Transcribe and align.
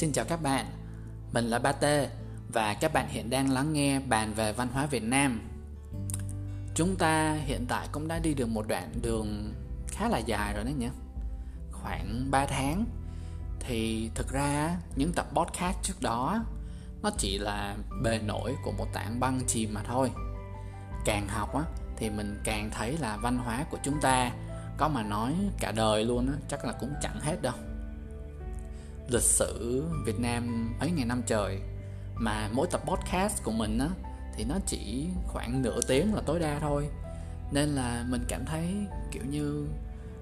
Xin 0.00 0.12
chào 0.12 0.24
các 0.24 0.42
bạn, 0.42 0.66
mình 1.32 1.44
là 1.44 1.58
Ba 1.58 1.72
Tê 1.72 2.08
và 2.48 2.74
các 2.74 2.92
bạn 2.92 3.08
hiện 3.08 3.30
đang 3.30 3.50
lắng 3.50 3.72
nghe 3.72 4.00
bàn 4.00 4.32
về 4.34 4.52
văn 4.52 4.68
hóa 4.72 4.86
Việt 4.86 5.02
Nam. 5.02 5.40
Chúng 6.74 6.96
ta 6.96 7.34
hiện 7.34 7.66
tại 7.68 7.88
cũng 7.92 8.08
đã 8.08 8.18
đi 8.18 8.34
được 8.34 8.48
một 8.48 8.68
đoạn 8.68 8.92
đường 9.02 9.54
khá 9.88 10.08
là 10.08 10.18
dài 10.18 10.54
rồi 10.54 10.64
đấy 10.64 10.74
nhé 10.78 10.90
Khoảng 11.72 12.30
3 12.30 12.46
tháng. 12.46 12.84
Thì 13.60 14.10
thực 14.14 14.32
ra 14.32 14.76
những 14.96 15.12
tập 15.12 15.26
podcast 15.34 15.76
trước 15.82 16.00
đó 16.00 16.44
Nó 17.02 17.10
chỉ 17.18 17.38
là 17.38 17.76
bề 18.02 18.18
nổi 18.18 18.56
của 18.64 18.72
một 18.72 18.86
tảng 18.92 19.20
băng 19.20 19.40
chìm 19.46 19.74
mà 19.74 19.82
thôi. 19.82 20.10
Càng 21.04 21.28
học 21.28 21.54
á 21.54 21.62
thì 21.96 22.10
mình 22.10 22.40
càng 22.44 22.70
thấy 22.70 22.98
là 22.98 23.16
văn 23.16 23.38
hóa 23.38 23.64
của 23.70 23.78
chúng 23.82 24.00
ta 24.00 24.32
có 24.76 24.88
mà 24.88 25.02
nói 25.02 25.34
cả 25.58 25.72
đời 25.72 26.04
luôn 26.04 26.26
á 26.26 26.34
chắc 26.48 26.64
là 26.64 26.72
cũng 26.72 26.92
chẳng 27.02 27.20
hết 27.20 27.42
đâu 27.42 27.54
lịch 29.10 29.22
sử 29.22 29.84
Việt 30.04 30.20
Nam 30.20 30.74
mấy 30.80 30.90
ngày 30.90 31.04
năm 31.04 31.22
trời. 31.26 31.60
Mà 32.14 32.48
mỗi 32.52 32.66
tập 32.70 32.80
podcast 32.86 33.44
của 33.44 33.52
mình 33.52 33.78
á 33.78 33.88
thì 34.34 34.44
nó 34.44 34.54
chỉ 34.66 35.06
khoảng 35.26 35.62
nửa 35.62 35.80
tiếng 35.88 36.14
là 36.14 36.22
tối 36.26 36.38
đa 36.38 36.58
thôi. 36.58 36.88
Nên 37.52 37.68
là 37.68 38.04
mình 38.08 38.24
cảm 38.28 38.44
thấy 38.44 38.74
kiểu 39.10 39.22
như 39.30 39.66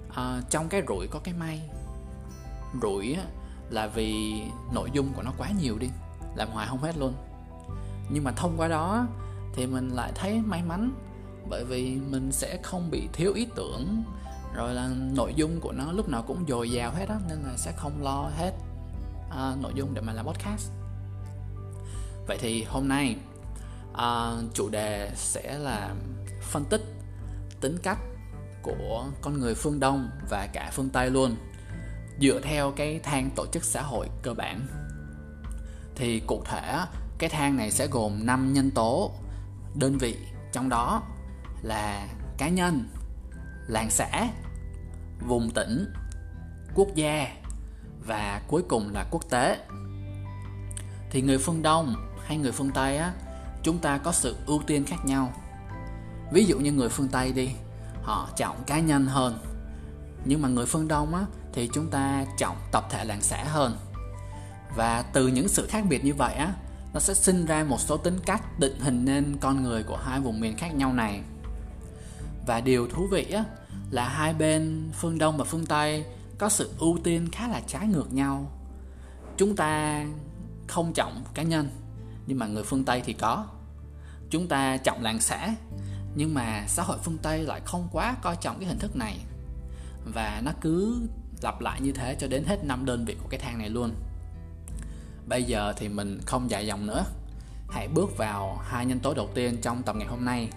uh, 0.09 0.51
trong 0.51 0.69
cái 0.69 0.83
rủi 0.89 1.07
có 1.07 1.21
cái 1.25 1.35
may. 1.35 1.71
Rủi 2.83 3.15
á 3.15 3.25
là 3.71 3.87
vì 3.87 4.43
nội 4.73 4.91
dung 4.93 5.13
của 5.13 5.23
nó 5.23 5.33
quá 5.39 5.51
nhiều 5.61 5.79
đi 5.79 5.89
làm 6.37 6.49
hoài 6.49 6.67
không 6.69 6.83
hết 6.83 6.99
luôn. 6.99 7.15
Nhưng 8.11 8.25
mà 8.25 8.33
thông 8.33 8.57
qua 8.57 8.69
đó 8.69 9.07
thì 9.55 9.67
mình 9.67 9.89
lại 9.89 10.13
thấy 10.15 10.41
may 10.41 10.63
mắn 10.63 10.93
bởi 11.51 11.65
vì 11.65 11.97
mình 11.97 12.33
sẽ 12.33 12.59
không 12.63 12.91
bị 12.91 13.09
thiếu 13.13 13.33
ý 13.35 13.47
tưởng 13.57 14.03
rồi 14.55 14.75
là 14.75 14.91
nội 15.15 15.35
dung 15.37 15.61
của 15.61 15.73
nó 15.73 15.93
lúc 15.93 16.09
nào 16.09 16.25
cũng 16.27 16.45
dồi 16.49 16.71
dào 16.71 16.91
hết 16.91 17.09
á 17.09 17.19
nên 17.29 17.39
là 17.39 17.57
sẽ 17.57 17.73
không 17.73 18.03
lo 18.03 18.31
hết 18.37 18.53
uh, 19.29 19.63
nội 19.63 19.73
dung 19.75 19.95
để 19.95 20.01
mà 20.01 20.13
làm 20.13 20.27
podcast. 20.27 20.71
Vậy 22.27 22.39
thì 22.41 22.65
hôm 22.65 22.89
nay 22.89 23.17
uh, 23.93 24.55
chủ 24.55 24.69
đề 24.69 25.11
sẽ 25.15 25.59
là 25.59 25.95
phân 26.43 26.65
tích 26.65 26.83
tính 27.61 27.79
cách 27.83 27.99
của 28.63 29.07
con 29.23 29.39
người 29.39 29.55
phương 29.55 29.81
đông 29.81 30.11
và 30.31 30.49
cả 30.53 30.71
phương 30.73 30.89
tây 30.89 31.11
luôn 31.11 31.37
dựa 32.21 32.41
theo 32.43 32.73
cái 32.77 33.01
thang 33.03 33.31
tổ 33.37 33.47
chức 33.53 33.65
xã 33.65 33.83
hội 33.83 34.09
cơ 34.23 34.35
bản. 34.35 34.67
Thì 35.95 36.21
cụ 36.27 36.43
thể 36.45 36.79
cái 37.19 37.31
thang 37.31 37.57
này 37.57 37.71
sẽ 37.71 37.87
gồm 37.87 38.27
5 38.27 38.53
nhân 38.53 38.71
tố. 38.71 39.13
Đơn 39.75 39.99
vị 39.99 40.17
trong 40.53 40.69
đó 40.69 41.03
là 41.63 42.09
cá 42.39 42.49
nhân 42.49 42.89
làng 43.67 43.91
xã 43.91 44.29
vùng 45.21 45.51
tỉnh 45.51 45.93
quốc 46.75 46.89
gia 46.95 47.29
và 48.09 48.41
cuối 48.49 48.63
cùng 48.69 48.91
là 48.95 49.07
quốc 49.11 49.31
tế. 49.31 49.59
Thì 51.11 51.23
người 51.23 51.39
phương 51.39 51.63
đông 51.63 51.95
hay 52.27 52.37
người 52.39 52.53
phương 52.53 52.71
tây 52.71 52.97
á, 52.97 53.13
chúng 53.63 53.79
ta 53.79 53.99
có 53.99 54.13
sự 54.13 54.37
ưu 54.47 54.63
tiên 54.67 54.85
khác 54.85 55.05
nhau. 55.05 55.33
Ví 56.33 56.45
dụ 56.45 56.59
như 56.59 56.73
người 56.73 56.89
phương 56.89 57.09
tây 57.09 57.33
đi, 57.33 57.51
họ 58.03 58.29
trọng 58.37 58.57
cá 58.67 58.81
nhân 58.81 59.07
hơn. 59.07 59.39
Nhưng 60.25 60.43
mà 60.43 60.49
người 60.49 60.67
phương 60.67 60.89
đông 60.89 61.15
á, 61.15 61.25
thì 61.53 61.71
chúng 61.73 61.91
ta 61.91 62.25
trọng 62.39 62.57
tập 62.73 62.87
thể 62.91 63.05
làng 63.05 63.23
xã 63.23 63.45
hơn. 63.45 63.77
Và 64.77 65.05
từ 65.13 65.27
những 65.27 65.49
sự 65.49 65.67
khác 65.67 65.85
biệt 65.89 66.05
như 66.05 66.15
vậy 66.15 66.35
á, 66.35 66.53
nó 66.95 67.01
sẽ 67.01 67.15
sinh 67.15 67.47
ra 67.47 67.65
một 67.65 67.81
số 67.81 67.97
tính 67.97 68.19
cách 68.27 68.59
định 68.59 68.81
hình 68.81 69.05
nên 69.05 69.37
con 69.41 69.63
người 69.63 69.83
của 69.83 69.97
hai 69.97 70.21
vùng 70.21 70.41
miền 70.41 70.57
khác 70.57 70.75
nhau 70.75 70.93
này. 70.93 71.21
Và 72.47 72.61
điều 72.61 72.89
thú 72.89 73.07
vị 73.11 73.31
á, 73.31 73.45
là 73.91 74.09
hai 74.09 74.35
bên 74.35 74.91
phương 75.01 75.19
đông 75.19 75.37
và 75.37 75.45
phương 75.45 75.67
tây 75.67 76.05
có 76.39 76.49
sự 76.49 76.71
ưu 76.79 76.99
tiên 77.05 77.29
khá 77.33 77.49
là 77.49 77.61
trái 77.67 77.87
ngược 77.87 78.13
nhau. 78.13 78.51
Chúng 79.37 79.57
ta 79.57 80.05
không 80.67 80.93
trọng 80.93 81.25
cá 81.35 81.43
nhân, 81.43 81.69
nhưng 82.27 82.39
mà 82.39 82.47
người 82.47 82.65
phương 82.65 82.85
tây 82.85 83.03
thì 83.05 83.13
có. 83.13 83.47
Chúng 84.31 84.49
ta 84.49 84.77
trọng 84.77 85.03
làng 85.03 85.21
xã, 85.21 85.55
nhưng 86.15 86.35
mà 86.35 86.65
xã 86.69 86.83
hội 86.83 86.99
phương 87.03 87.19
tây 87.19 87.43
lại 87.43 87.61
không 87.65 87.89
quá 87.93 88.17
coi 88.23 88.37
trọng 88.37 88.59
cái 88.59 88.69
hình 88.69 88.79
thức 88.79 88.97
này. 88.97 89.21
Và 90.15 90.43
nó 90.45 90.53
cứ 90.61 91.09
lặp 91.43 91.61
lại 91.61 91.81
như 91.81 91.93
thế 91.93 92.17
cho 92.21 92.27
đến 92.27 92.45
hết 92.45 92.65
năm 92.65 92.85
đơn 92.85 93.05
vị 93.05 93.17
của 93.23 93.29
cái 93.29 93.41
thang 93.41 93.59
này 93.59 93.69
luôn. 93.69 93.95
Bây 95.27 95.45
giờ 95.45 95.73
thì 95.77 95.89
mình 95.89 96.21
không 96.27 96.51
dài 96.51 96.67
dòng 96.67 96.87
nữa. 96.87 97.05
Hãy 97.71 97.89
bước 97.89 98.17
vào 98.17 98.57
hai 98.57 98.87
nhân 98.87 99.01
tố 99.01 99.15
đầu 99.15 99.29
tiên 99.35 99.57
trong 99.63 99.83
tập 99.83 99.97
ngày 99.97 100.09
hôm 100.09 100.25
nay 100.25 100.49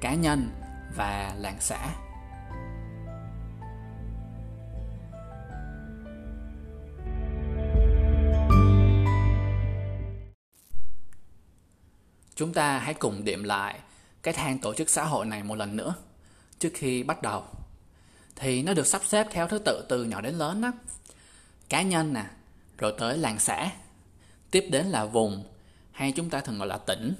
cá 0.00 0.14
nhân 0.14 0.50
và 0.96 1.34
làng 1.38 1.56
xã. 1.60 1.88
Chúng 12.38 12.52
ta 12.52 12.78
hãy 12.78 12.94
cùng 12.94 13.24
điểm 13.24 13.44
lại 13.44 13.78
cái 14.22 14.34
thang 14.34 14.58
tổ 14.58 14.74
chức 14.74 14.90
xã 14.90 15.04
hội 15.04 15.26
này 15.26 15.42
một 15.42 15.54
lần 15.54 15.76
nữa, 15.76 15.94
trước 16.58 16.70
khi 16.74 17.02
bắt 17.02 17.22
đầu. 17.22 17.44
Thì 18.36 18.62
nó 18.62 18.74
được 18.74 18.86
sắp 18.86 19.02
xếp 19.04 19.26
theo 19.30 19.48
thứ 19.48 19.58
tự 19.58 19.86
từ 19.88 20.04
nhỏ 20.04 20.20
đến 20.20 20.34
lớn 20.34 20.60
đó. 20.60 20.72
Cá 21.68 21.82
nhân 21.82 22.12
nè, 22.12 22.24
rồi 22.78 22.94
tới 22.98 23.18
làng 23.18 23.38
xã. 23.38 23.70
Tiếp 24.50 24.68
đến 24.70 24.86
là 24.86 25.04
vùng, 25.04 25.44
hay 25.92 26.12
chúng 26.12 26.30
ta 26.30 26.40
thường 26.40 26.58
gọi 26.58 26.68
là 26.68 26.78
tỉnh. 26.78 27.14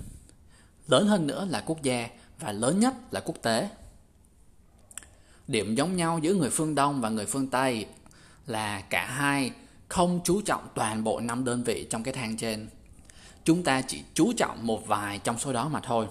Lớn 0.88 1.06
hơn 1.06 1.26
nữa 1.26 1.46
là 1.50 1.62
quốc 1.66 1.82
gia 1.82 2.08
và 2.40 2.52
lớn 2.52 2.80
nhất 2.80 2.94
là 3.10 3.20
quốc 3.20 3.36
tế. 3.42 3.68
Điểm 5.48 5.74
giống 5.74 5.96
nhau 5.96 6.18
giữa 6.22 6.34
người 6.34 6.50
phương 6.50 6.74
đông 6.74 7.00
và 7.00 7.08
người 7.08 7.26
phương 7.26 7.50
tây 7.50 7.86
là 8.46 8.80
cả 8.80 9.06
hai 9.06 9.52
không 9.88 10.20
chú 10.24 10.40
trọng 10.40 10.68
toàn 10.74 11.04
bộ 11.04 11.20
năm 11.20 11.44
đơn 11.44 11.64
vị 11.64 11.86
trong 11.90 12.02
cái 12.02 12.14
thang 12.14 12.36
trên 12.36 12.68
chúng 13.48 13.62
ta 13.62 13.80
chỉ 13.80 14.02
chú 14.14 14.32
trọng 14.32 14.66
một 14.66 14.86
vài 14.86 15.18
trong 15.18 15.38
số 15.38 15.52
đó 15.52 15.68
mà 15.68 15.80
thôi. 15.80 16.06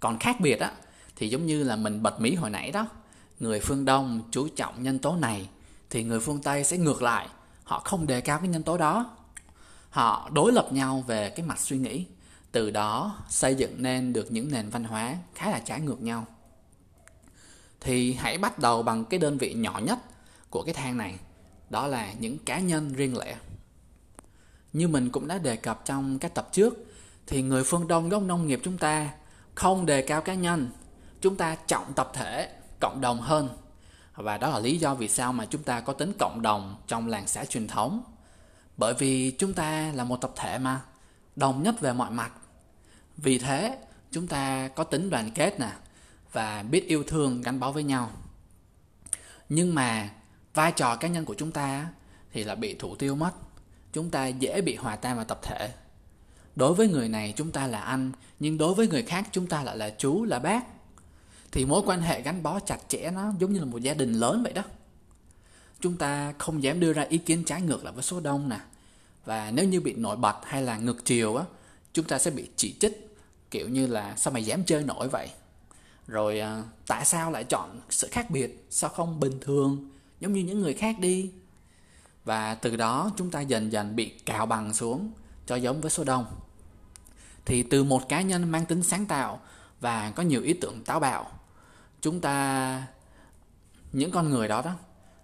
Còn 0.00 0.18
khác 0.18 0.40
biệt 0.40 0.60
á, 0.60 0.72
thì 1.16 1.28
giống 1.28 1.46
như 1.46 1.64
là 1.64 1.76
mình 1.76 2.02
bật 2.02 2.20
mí 2.20 2.34
hồi 2.34 2.50
nãy 2.50 2.70
đó, 2.70 2.86
người 3.40 3.60
phương 3.60 3.84
đông 3.84 4.22
chú 4.30 4.48
trọng 4.48 4.82
nhân 4.82 4.98
tố 4.98 5.16
này, 5.16 5.48
thì 5.90 6.04
người 6.04 6.20
phương 6.20 6.42
tây 6.42 6.64
sẽ 6.64 6.78
ngược 6.78 7.02
lại, 7.02 7.28
họ 7.64 7.78
không 7.78 8.06
đề 8.06 8.20
cao 8.20 8.38
cái 8.38 8.48
nhân 8.48 8.62
tố 8.62 8.78
đó. 8.78 9.16
Họ 9.90 10.30
đối 10.32 10.52
lập 10.52 10.68
nhau 10.72 11.04
về 11.06 11.30
cái 11.30 11.46
mặt 11.46 11.60
suy 11.60 11.78
nghĩ, 11.78 12.06
từ 12.52 12.70
đó 12.70 13.18
xây 13.28 13.54
dựng 13.54 13.82
nên 13.82 14.12
được 14.12 14.32
những 14.32 14.52
nền 14.52 14.70
văn 14.70 14.84
hóa 14.84 15.16
khá 15.34 15.50
là 15.50 15.58
trái 15.58 15.80
ngược 15.80 16.02
nhau. 16.02 16.26
Thì 17.80 18.12
hãy 18.12 18.38
bắt 18.38 18.58
đầu 18.58 18.82
bằng 18.82 19.04
cái 19.04 19.20
đơn 19.20 19.38
vị 19.38 19.54
nhỏ 19.54 19.80
nhất 19.84 19.98
của 20.50 20.62
cái 20.62 20.74
thang 20.74 20.96
này, 20.96 21.14
đó 21.70 21.86
là 21.86 22.12
những 22.12 22.38
cá 22.38 22.58
nhân 22.58 22.92
riêng 22.92 23.18
lẻ 23.18 23.36
như 24.72 24.88
mình 24.88 25.10
cũng 25.10 25.28
đã 25.28 25.38
đề 25.38 25.56
cập 25.56 25.82
trong 25.84 26.18
các 26.18 26.34
tập 26.34 26.48
trước, 26.52 26.74
thì 27.26 27.42
người 27.42 27.64
phương 27.64 27.88
đông 27.88 28.08
gốc 28.08 28.22
nông 28.22 28.46
nghiệp 28.46 28.60
chúng 28.64 28.78
ta 28.78 29.10
không 29.54 29.86
đề 29.86 30.02
cao 30.02 30.22
cá 30.22 30.34
nhân, 30.34 30.70
chúng 31.20 31.36
ta 31.36 31.56
trọng 31.66 31.92
tập 31.92 32.10
thể, 32.14 32.52
cộng 32.80 33.00
đồng 33.00 33.20
hơn. 33.20 33.48
Và 34.14 34.38
đó 34.38 34.50
là 34.50 34.58
lý 34.58 34.78
do 34.78 34.94
vì 34.94 35.08
sao 35.08 35.32
mà 35.32 35.46
chúng 35.46 35.62
ta 35.62 35.80
có 35.80 35.92
tính 35.92 36.12
cộng 36.18 36.42
đồng 36.42 36.76
trong 36.86 37.08
làng 37.08 37.26
xã 37.26 37.44
truyền 37.44 37.68
thống. 37.68 38.02
Bởi 38.76 38.94
vì 38.94 39.30
chúng 39.30 39.54
ta 39.54 39.92
là 39.94 40.04
một 40.04 40.16
tập 40.16 40.32
thể 40.36 40.58
mà, 40.58 40.80
đồng 41.36 41.62
nhất 41.62 41.80
về 41.80 41.92
mọi 41.92 42.10
mặt. 42.10 42.32
Vì 43.16 43.38
thế, 43.38 43.78
chúng 44.10 44.26
ta 44.26 44.68
có 44.68 44.84
tính 44.84 45.10
đoàn 45.10 45.30
kết 45.34 45.60
nè, 45.60 45.70
và 46.32 46.62
biết 46.62 46.86
yêu 46.86 47.04
thương, 47.06 47.42
gắn 47.42 47.60
bó 47.60 47.72
với 47.72 47.82
nhau. 47.82 48.10
Nhưng 49.48 49.74
mà 49.74 50.10
vai 50.54 50.72
trò 50.72 50.96
cá 50.96 51.08
nhân 51.08 51.24
của 51.24 51.34
chúng 51.38 51.52
ta 51.52 51.88
thì 52.32 52.44
là 52.44 52.54
bị 52.54 52.74
thủ 52.74 52.96
tiêu 52.96 53.14
mất 53.14 53.32
chúng 53.98 54.10
ta 54.10 54.26
dễ 54.26 54.60
bị 54.60 54.76
hòa 54.76 54.96
tan 54.96 55.16
vào 55.16 55.24
tập 55.24 55.38
thể. 55.42 55.70
Đối 56.56 56.74
với 56.74 56.88
người 56.88 57.08
này 57.08 57.34
chúng 57.36 57.50
ta 57.50 57.66
là 57.66 57.80
anh, 57.80 58.12
nhưng 58.40 58.58
đối 58.58 58.74
với 58.74 58.88
người 58.88 59.02
khác 59.02 59.28
chúng 59.32 59.46
ta 59.46 59.62
lại 59.62 59.76
là 59.76 59.90
chú, 59.98 60.24
là 60.24 60.38
bác. 60.38 60.64
Thì 61.52 61.64
mối 61.64 61.82
quan 61.86 62.00
hệ 62.00 62.22
gắn 62.22 62.42
bó 62.42 62.60
chặt 62.60 62.78
chẽ 62.88 63.10
nó 63.14 63.32
giống 63.38 63.52
như 63.52 63.60
là 63.60 63.64
một 63.64 63.78
gia 63.78 63.94
đình 63.94 64.12
lớn 64.12 64.42
vậy 64.42 64.52
đó. 64.52 64.62
Chúng 65.80 65.96
ta 65.96 66.32
không 66.38 66.62
dám 66.62 66.80
đưa 66.80 66.92
ra 66.92 67.02
ý 67.02 67.18
kiến 67.18 67.44
trái 67.44 67.62
ngược 67.62 67.84
lại 67.84 67.92
với 67.92 68.02
số 68.02 68.20
đông 68.20 68.48
nè. 68.48 68.60
Và 69.24 69.50
nếu 69.50 69.68
như 69.68 69.80
bị 69.80 69.92
nổi 69.92 70.16
bật 70.16 70.36
hay 70.44 70.62
là 70.62 70.78
ngược 70.78 71.04
chiều 71.04 71.36
á, 71.36 71.44
chúng 71.92 72.04
ta 72.04 72.18
sẽ 72.18 72.30
bị 72.30 72.48
chỉ 72.56 72.74
trích, 72.80 73.16
kiểu 73.50 73.68
như 73.68 73.86
là 73.86 74.16
sao 74.16 74.32
mày 74.32 74.44
dám 74.44 74.64
chơi 74.64 74.82
nổi 74.82 75.08
vậy? 75.08 75.28
Rồi 76.06 76.40
à, 76.40 76.62
tại 76.86 77.04
sao 77.04 77.30
lại 77.30 77.44
chọn 77.44 77.80
sự 77.90 78.08
khác 78.10 78.30
biệt, 78.30 78.66
sao 78.70 78.90
không 78.90 79.20
bình 79.20 79.38
thường, 79.40 79.90
giống 80.20 80.32
như 80.32 80.42
những 80.42 80.60
người 80.60 80.74
khác 80.74 80.98
đi? 80.98 81.30
Và 82.28 82.54
từ 82.54 82.76
đó 82.76 83.10
chúng 83.16 83.30
ta 83.30 83.40
dần 83.40 83.72
dần 83.72 83.96
bị 83.96 84.08
cào 84.08 84.46
bằng 84.46 84.74
xuống, 84.74 85.12
cho 85.46 85.56
giống 85.56 85.80
với 85.80 85.90
số 85.90 86.04
đông. 86.04 86.26
Thì 87.44 87.62
từ 87.62 87.84
một 87.84 88.08
cá 88.08 88.22
nhân 88.22 88.50
mang 88.50 88.66
tính 88.66 88.82
sáng 88.82 89.06
tạo 89.06 89.40
và 89.80 90.10
có 90.10 90.22
nhiều 90.22 90.42
ý 90.42 90.52
tưởng 90.52 90.84
táo 90.84 91.00
bạo, 91.00 91.30
chúng 92.00 92.20
ta, 92.20 92.86
những 93.92 94.10
con 94.10 94.30
người 94.30 94.48
đó 94.48 94.62
đó, 94.62 94.72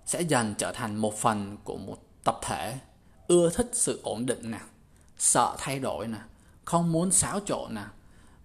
sẽ 0.07 0.23
dần 0.23 0.55
trở 0.59 0.73
thành 0.73 0.97
một 0.97 1.19
phần 1.19 1.57
của 1.65 1.77
một 1.77 1.97
tập 2.25 2.39
thể 2.43 2.79
ưa 3.27 3.51
thích 3.51 3.71
sự 3.73 4.01
ổn 4.03 4.27
định 4.27 4.51
nè, 4.51 4.61
sợ 5.19 5.57
thay 5.59 5.79
đổi 5.79 6.09
nè, 6.09 6.19
không 6.65 6.93
muốn 6.93 7.11
xáo 7.11 7.41
trộn 7.47 7.75
nè. 7.75 7.85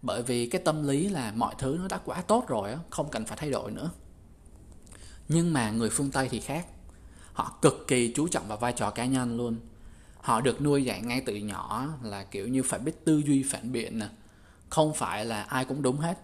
Bởi 0.01 0.23
vì 0.23 0.49
cái 0.49 0.61
tâm 0.65 0.87
lý 0.87 1.09
là 1.09 1.31
mọi 1.35 1.55
thứ 1.57 1.77
nó 1.81 1.87
đã 1.87 1.99
quá 2.05 2.21
tốt 2.21 2.45
rồi 2.47 2.75
không 2.89 3.09
cần 3.11 3.25
phải 3.25 3.37
thay 3.37 3.49
đổi 3.51 3.71
nữa. 3.71 3.89
Nhưng 5.27 5.53
mà 5.53 5.71
người 5.71 5.89
phương 5.89 6.11
tây 6.11 6.27
thì 6.31 6.39
khác 6.39 6.65
họ 7.39 7.51
cực 7.61 7.85
kỳ 7.87 8.13
chú 8.15 8.27
trọng 8.27 8.47
vào 8.47 8.57
vai 8.57 8.73
trò 8.73 8.89
cá 8.89 9.05
nhân 9.05 9.37
luôn. 9.37 9.57
Họ 10.21 10.41
được 10.41 10.61
nuôi 10.61 10.83
dạy 10.83 11.01
ngay 11.01 11.21
từ 11.25 11.35
nhỏ 11.35 11.87
là 12.03 12.23
kiểu 12.23 12.47
như 12.47 12.63
phải 12.63 12.79
biết 12.79 13.05
tư 13.05 13.21
duy 13.25 13.43
phản 13.43 13.71
biện 13.71 13.99
nè. 13.99 14.07
Không 14.69 14.93
phải 14.93 15.25
là 15.25 15.43
ai 15.43 15.65
cũng 15.65 15.81
đúng 15.81 15.97
hết. 15.97 16.19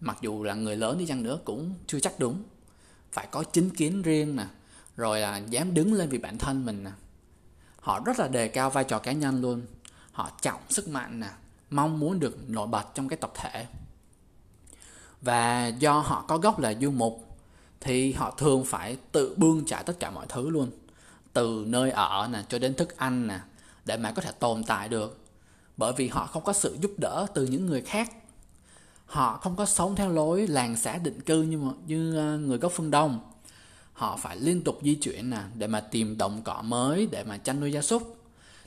Mặc 0.00 0.18
dù 0.20 0.42
là 0.42 0.54
người 0.54 0.76
lớn 0.76 0.98
đi 0.98 1.06
chăng 1.06 1.22
nữa 1.22 1.38
cũng 1.44 1.74
chưa 1.86 2.00
chắc 2.00 2.18
đúng. 2.18 2.42
Phải 3.12 3.26
có 3.30 3.44
chính 3.52 3.70
kiến 3.70 4.02
riêng 4.02 4.36
nè, 4.36 4.46
rồi 4.96 5.20
là 5.20 5.38
dám 5.38 5.74
đứng 5.74 5.92
lên 5.92 6.08
vì 6.08 6.18
bản 6.18 6.38
thân 6.38 6.66
mình 6.66 6.84
nè. 6.84 6.90
Họ 7.80 8.00
rất 8.00 8.18
là 8.18 8.28
đề 8.28 8.48
cao 8.48 8.70
vai 8.70 8.84
trò 8.84 8.98
cá 8.98 9.12
nhân 9.12 9.40
luôn. 9.40 9.62
Họ 10.12 10.30
trọng 10.42 10.60
sức 10.68 10.88
mạnh 10.88 11.20
nè, 11.20 11.30
mong 11.70 12.00
muốn 12.00 12.20
được 12.20 12.50
nổi 12.50 12.66
bật 12.66 12.84
trong 12.94 13.08
cái 13.08 13.16
tập 13.16 13.32
thể. 13.34 13.66
Và 15.20 15.66
do 15.66 15.98
họ 15.98 16.24
có 16.28 16.38
gốc 16.38 16.58
là 16.58 16.74
du 16.80 16.90
mục 16.90 17.29
thì 17.80 18.12
họ 18.12 18.34
thường 18.38 18.64
phải 18.64 18.96
tự 19.12 19.34
bươn 19.36 19.64
trải 19.64 19.84
tất 19.84 20.00
cả 20.00 20.10
mọi 20.10 20.26
thứ 20.28 20.50
luôn. 20.50 20.70
Từ 21.32 21.64
nơi 21.66 21.90
ở 21.90 22.28
nè, 22.32 22.42
cho 22.48 22.58
đến 22.58 22.74
thức 22.74 22.96
ăn 22.96 23.26
nè, 23.26 23.40
để 23.84 23.96
mà 23.96 24.12
có 24.12 24.22
thể 24.22 24.32
tồn 24.32 24.64
tại 24.64 24.88
được. 24.88 25.18
Bởi 25.76 25.92
vì 25.96 26.08
họ 26.08 26.26
không 26.26 26.44
có 26.44 26.52
sự 26.52 26.76
giúp 26.80 26.92
đỡ 26.98 27.26
từ 27.34 27.46
những 27.46 27.66
người 27.66 27.82
khác. 27.82 28.12
Họ 29.06 29.38
không 29.42 29.56
có 29.56 29.66
sống 29.66 29.96
theo 29.96 30.10
lối 30.12 30.46
làng 30.46 30.76
xã 30.76 30.98
định 30.98 31.20
cư 31.20 31.42
như 31.42 31.58
như 31.86 32.16
ờ, 32.16 32.38
người 32.38 32.58
gốc 32.58 32.72
phương 32.74 32.90
đông. 32.90 33.20
Họ 33.92 34.16
phải 34.16 34.36
liên 34.36 34.64
tục 34.64 34.78
di 34.82 34.94
chuyển 34.94 35.30
nè, 35.30 35.40
để 35.54 35.66
mà 35.66 35.80
tìm 35.80 36.18
đồng 36.18 36.42
cỏ 36.42 36.62
mới, 36.62 37.08
để 37.10 37.24
mà 37.24 37.36
chăn 37.36 37.60
nuôi 37.60 37.72
gia 37.72 37.82
súc. 37.82 38.16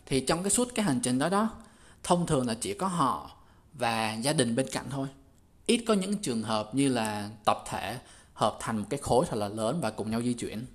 Thì 0.05 0.19
trong 0.19 0.43
cái 0.43 0.49
suốt 0.49 0.67
cái 0.75 0.85
hành 0.85 0.99
trình 1.03 1.19
đó 1.19 1.29
đó, 1.29 1.49
thông 2.03 2.25
thường 2.27 2.47
là 2.47 2.53
chỉ 2.61 2.73
có 2.73 2.87
họ 2.87 3.31
và 3.73 4.13
gia 4.13 4.33
đình 4.33 4.55
bên 4.55 4.65
cạnh 4.71 4.85
thôi. 4.89 5.07
Ít 5.65 5.83
có 5.87 5.93
những 5.93 6.17
trường 6.17 6.43
hợp 6.43 6.75
như 6.75 6.89
là 6.89 7.29
tập 7.45 7.63
thể 7.69 7.99
hợp 8.43 8.57
thành 8.59 8.77
một 8.77 8.85
cái 8.89 8.99
khối 9.03 9.25
thật 9.29 9.37
là 9.37 9.47
lớn 9.47 9.79
và 9.81 9.91
cùng 9.91 10.11
nhau 10.11 10.21
di 10.21 10.33
chuyển. 10.33 10.65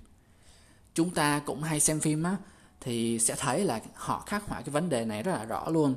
Chúng 0.93 1.09
ta 1.09 1.39
cũng 1.45 1.63
hay 1.63 1.79
xem 1.79 1.99
phim 1.99 2.23
á 2.23 2.37
thì 2.81 3.19
sẽ 3.19 3.35
thấy 3.35 3.63
là 3.63 3.81
họ 3.93 4.23
khắc 4.27 4.43
họa 4.47 4.61
cái 4.61 4.69
vấn 4.69 4.89
đề 4.89 5.05
này 5.05 5.23
rất 5.23 5.31
là 5.31 5.45
rõ 5.45 5.69
luôn. 5.69 5.95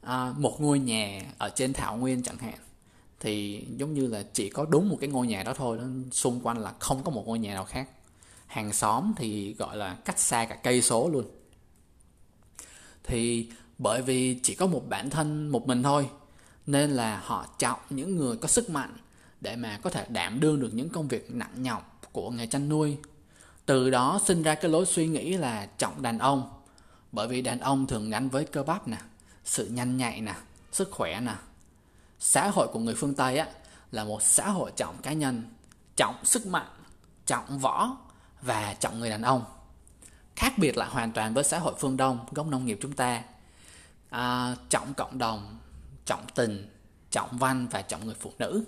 À, 0.00 0.32
một 0.38 0.60
ngôi 0.60 0.78
nhà 0.78 1.22
ở 1.38 1.48
trên 1.48 1.72
thảo 1.72 1.96
nguyên 1.96 2.22
chẳng 2.22 2.38
hạn 2.38 2.58
thì 3.20 3.64
giống 3.76 3.94
như 3.94 4.06
là 4.06 4.22
chỉ 4.32 4.50
có 4.50 4.64
đúng 4.64 4.88
một 4.88 4.96
cái 5.00 5.08
ngôi 5.08 5.26
nhà 5.26 5.42
đó 5.42 5.54
thôi 5.54 5.78
đó, 5.78 5.84
xung 6.12 6.40
quanh 6.40 6.58
là 6.58 6.72
không 6.78 7.02
có 7.04 7.10
một 7.10 7.22
ngôi 7.26 7.38
nhà 7.38 7.54
nào 7.54 7.64
khác. 7.64 7.88
Hàng 8.46 8.72
xóm 8.72 9.12
thì 9.16 9.54
gọi 9.54 9.76
là 9.76 9.96
cách 10.04 10.18
xa 10.18 10.44
cả 10.44 10.54
cây 10.54 10.82
số 10.82 11.08
luôn. 11.08 11.24
Thì 13.04 13.48
bởi 13.78 14.02
vì 14.02 14.40
chỉ 14.42 14.54
có 14.54 14.66
một 14.66 14.82
bản 14.88 15.10
thân 15.10 15.48
một 15.48 15.66
mình 15.66 15.82
thôi 15.82 16.08
nên 16.66 16.90
là 16.90 17.20
họ 17.24 17.46
chọn 17.58 17.78
những 17.90 18.16
người 18.16 18.36
có 18.36 18.48
sức 18.48 18.70
mạnh 18.70 18.96
để 19.40 19.56
mà 19.56 19.78
có 19.82 19.90
thể 19.90 20.06
đảm 20.08 20.40
đương 20.40 20.60
được 20.60 20.70
những 20.72 20.88
công 20.88 21.08
việc 21.08 21.30
nặng 21.30 21.62
nhọc 21.62 22.00
của 22.12 22.30
nghề 22.30 22.46
chăn 22.46 22.68
nuôi. 22.68 22.96
Từ 23.66 23.90
đó 23.90 24.20
sinh 24.24 24.42
ra 24.42 24.54
cái 24.54 24.70
lối 24.70 24.86
suy 24.86 25.06
nghĩ 25.06 25.36
là 25.36 25.66
trọng 25.78 26.02
đàn 26.02 26.18
ông 26.18 26.50
bởi 27.12 27.28
vì 27.28 27.42
đàn 27.42 27.60
ông 27.60 27.86
thường 27.86 28.10
gắn 28.10 28.28
với 28.28 28.44
cơ 28.44 28.62
bắp 28.62 28.88
nè 28.88 28.98
sự 29.44 29.66
nhanh 29.66 29.96
nhạy 29.96 30.20
nè 30.20 30.34
sức 30.72 30.90
khỏe 30.90 31.20
nè. 31.20 31.34
Xã 32.18 32.48
hội 32.48 32.68
của 32.72 32.78
người 32.78 32.94
phương 32.94 33.14
tây 33.14 33.38
á 33.38 33.48
là 33.92 34.04
một 34.04 34.22
xã 34.22 34.50
hội 34.50 34.72
trọng 34.76 34.96
cá 35.02 35.12
nhân 35.12 35.42
trọng 35.96 36.24
sức 36.24 36.46
mạnh 36.46 36.66
trọng 37.26 37.58
võ 37.58 37.96
và 38.42 38.74
trọng 38.74 39.00
người 39.00 39.10
đàn 39.10 39.22
ông. 39.22 39.44
Khác 40.36 40.52
biệt 40.58 40.76
lại 40.76 40.88
hoàn 40.90 41.12
toàn 41.12 41.34
với 41.34 41.44
xã 41.44 41.58
hội 41.58 41.74
phương 41.78 41.96
đông 41.96 42.18
gốc 42.30 42.46
nông 42.46 42.66
nghiệp 42.66 42.78
chúng 42.82 42.92
ta. 42.92 43.22
À, 44.10 44.56
trọng 44.68 44.94
cộng 44.94 45.18
đồng 45.18 45.58
trọng 46.06 46.26
tình 46.34 46.68
trọng 47.10 47.38
văn 47.38 47.66
và 47.70 47.82
trọng 47.82 48.06
người 48.06 48.16
phụ 48.20 48.32
nữ 48.38 48.64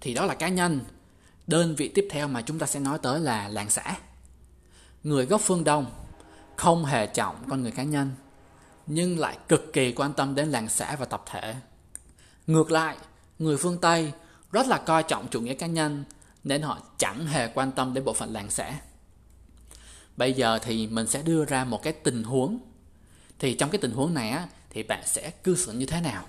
thì 0.00 0.14
đó 0.14 0.26
là 0.26 0.34
cá 0.34 0.48
nhân. 0.48 0.80
Đơn 1.46 1.74
vị 1.74 1.88
tiếp 1.94 2.08
theo 2.10 2.28
mà 2.28 2.42
chúng 2.42 2.58
ta 2.58 2.66
sẽ 2.66 2.80
nói 2.80 2.98
tới 3.02 3.20
là 3.20 3.48
làng 3.48 3.70
xã. 3.70 3.96
Người 5.02 5.26
gốc 5.26 5.40
phương 5.44 5.64
đông, 5.64 5.86
không 6.56 6.84
hề 6.84 7.06
trọng 7.06 7.36
con 7.48 7.62
người 7.62 7.72
cá 7.72 7.82
nhân, 7.82 8.10
nhưng 8.86 9.18
lại 9.18 9.38
cực 9.48 9.72
kỳ 9.72 9.92
quan 9.92 10.12
tâm 10.12 10.34
đến 10.34 10.48
làng 10.48 10.68
xã 10.68 10.96
và 10.96 11.04
tập 11.04 11.22
thể. 11.30 11.54
Ngược 12.46 12.70
lại, 12.70 12.96
người 13.38 13.56
phương 13.56 13.78
tây 13.80 14.12
rất 14.52 14.66
là 14.66 14.78
coi 14.78 15.02
trọng 15.02 15.28
chủ 15.28 15.40
nghĩa 15.40 15.54
cá 15.54 15.66
nhân, 15.66 16.04
nên 16.44 16.62
họ 16.62 16.80
chẳng 16.98 17.26
hề 17.26 17.48
quan 17.48 17.72
tâm 17.72 17.94
đến 17.94 18.04
bộ 18.04 18.12
phận 18.12 18.32
làng 18.32 18.50
xã. 18.50 18.80
Bây 20.16 20.32
giờ 20.32 20.58
thì 20.58 20.86
mình 20.86 21.06
sẽ 21.06 21.22
đưa 21.22 21.44
ra 21.44 21.64
một 21.64 21.82
cái 21.82 21.92
tình 21.92 22.22
huống. 22.22 22.58
Thì 23.38 23.54
trong 23.54 23.70
cái 23.70 23.78
tình 23.78 23.92
huống 23.92 24.14
này 24.14 24.30
á, 24.30 24.48
thì 24.70 24.82
bạn 24.82 25.02
sẽ 25.06 25.30
cư 25.30 25.56
xử 25.56 25.72
như 25.72 25.86
thế 25.86 26.00
nào? 26.00 26.24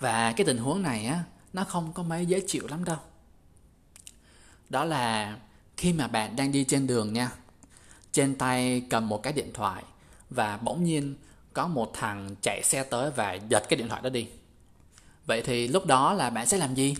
Và 0.00 0.32
cái 0.32 0.46
tình 0.46 0.58
huống 0.58 0.82
này 0.82 1.06
á 1.06 1.24
nó 1.52 1.64
không 1.64 1.92
có 1.92 2.02
mấy 2.02 2.26
dễ 2.26 2.40
chịu 2.46 2.66
lắm 2.66 2.84
đâu. 2.84 2.98
Đó 4.70 4.84
là 4.84 5.38
khi 5.76 5.92
mà 5.92 6.08
bạn 6.08 6.36
đang 6.36 6.52
đi 6.52 6.64
trên 6.64 6.86
đường 6.86 7.12
nha. 7.12 7.30
Trên 8.12 8.34
tay 8.34 8.82
cầm 8.90 9.08
một 9.08 9.22
cái 9.22 9.32
điện 9.32 9.50
thoại 9.54 9.84
và 10.30 10.56
bỗng 10.56 10.84
nhiên 10.84 11.14
có 11.52 11.66
một 11.66 11.90
thằng 11.94 12.36
chạy 12.42 12.62
xe 12.64 12.84
tới 12.84 13.10
và 13.10 13.32
giật 13.34 13.62
cái 13.68 13.76
điện 13.76 13.88
thoại 13.88 14.02
đó 14.02 14.10
đi. 14.10 14.28
Vậy 15.26 15.42
thì 15.42 15.68
lúc 15.68 15.86
đó 15.86 16.12
là 16.12 16.30
bạn 16.30 16.46
sẽ 16.46 16.56
làm 16.56 16.74
gì? 16.74 16.94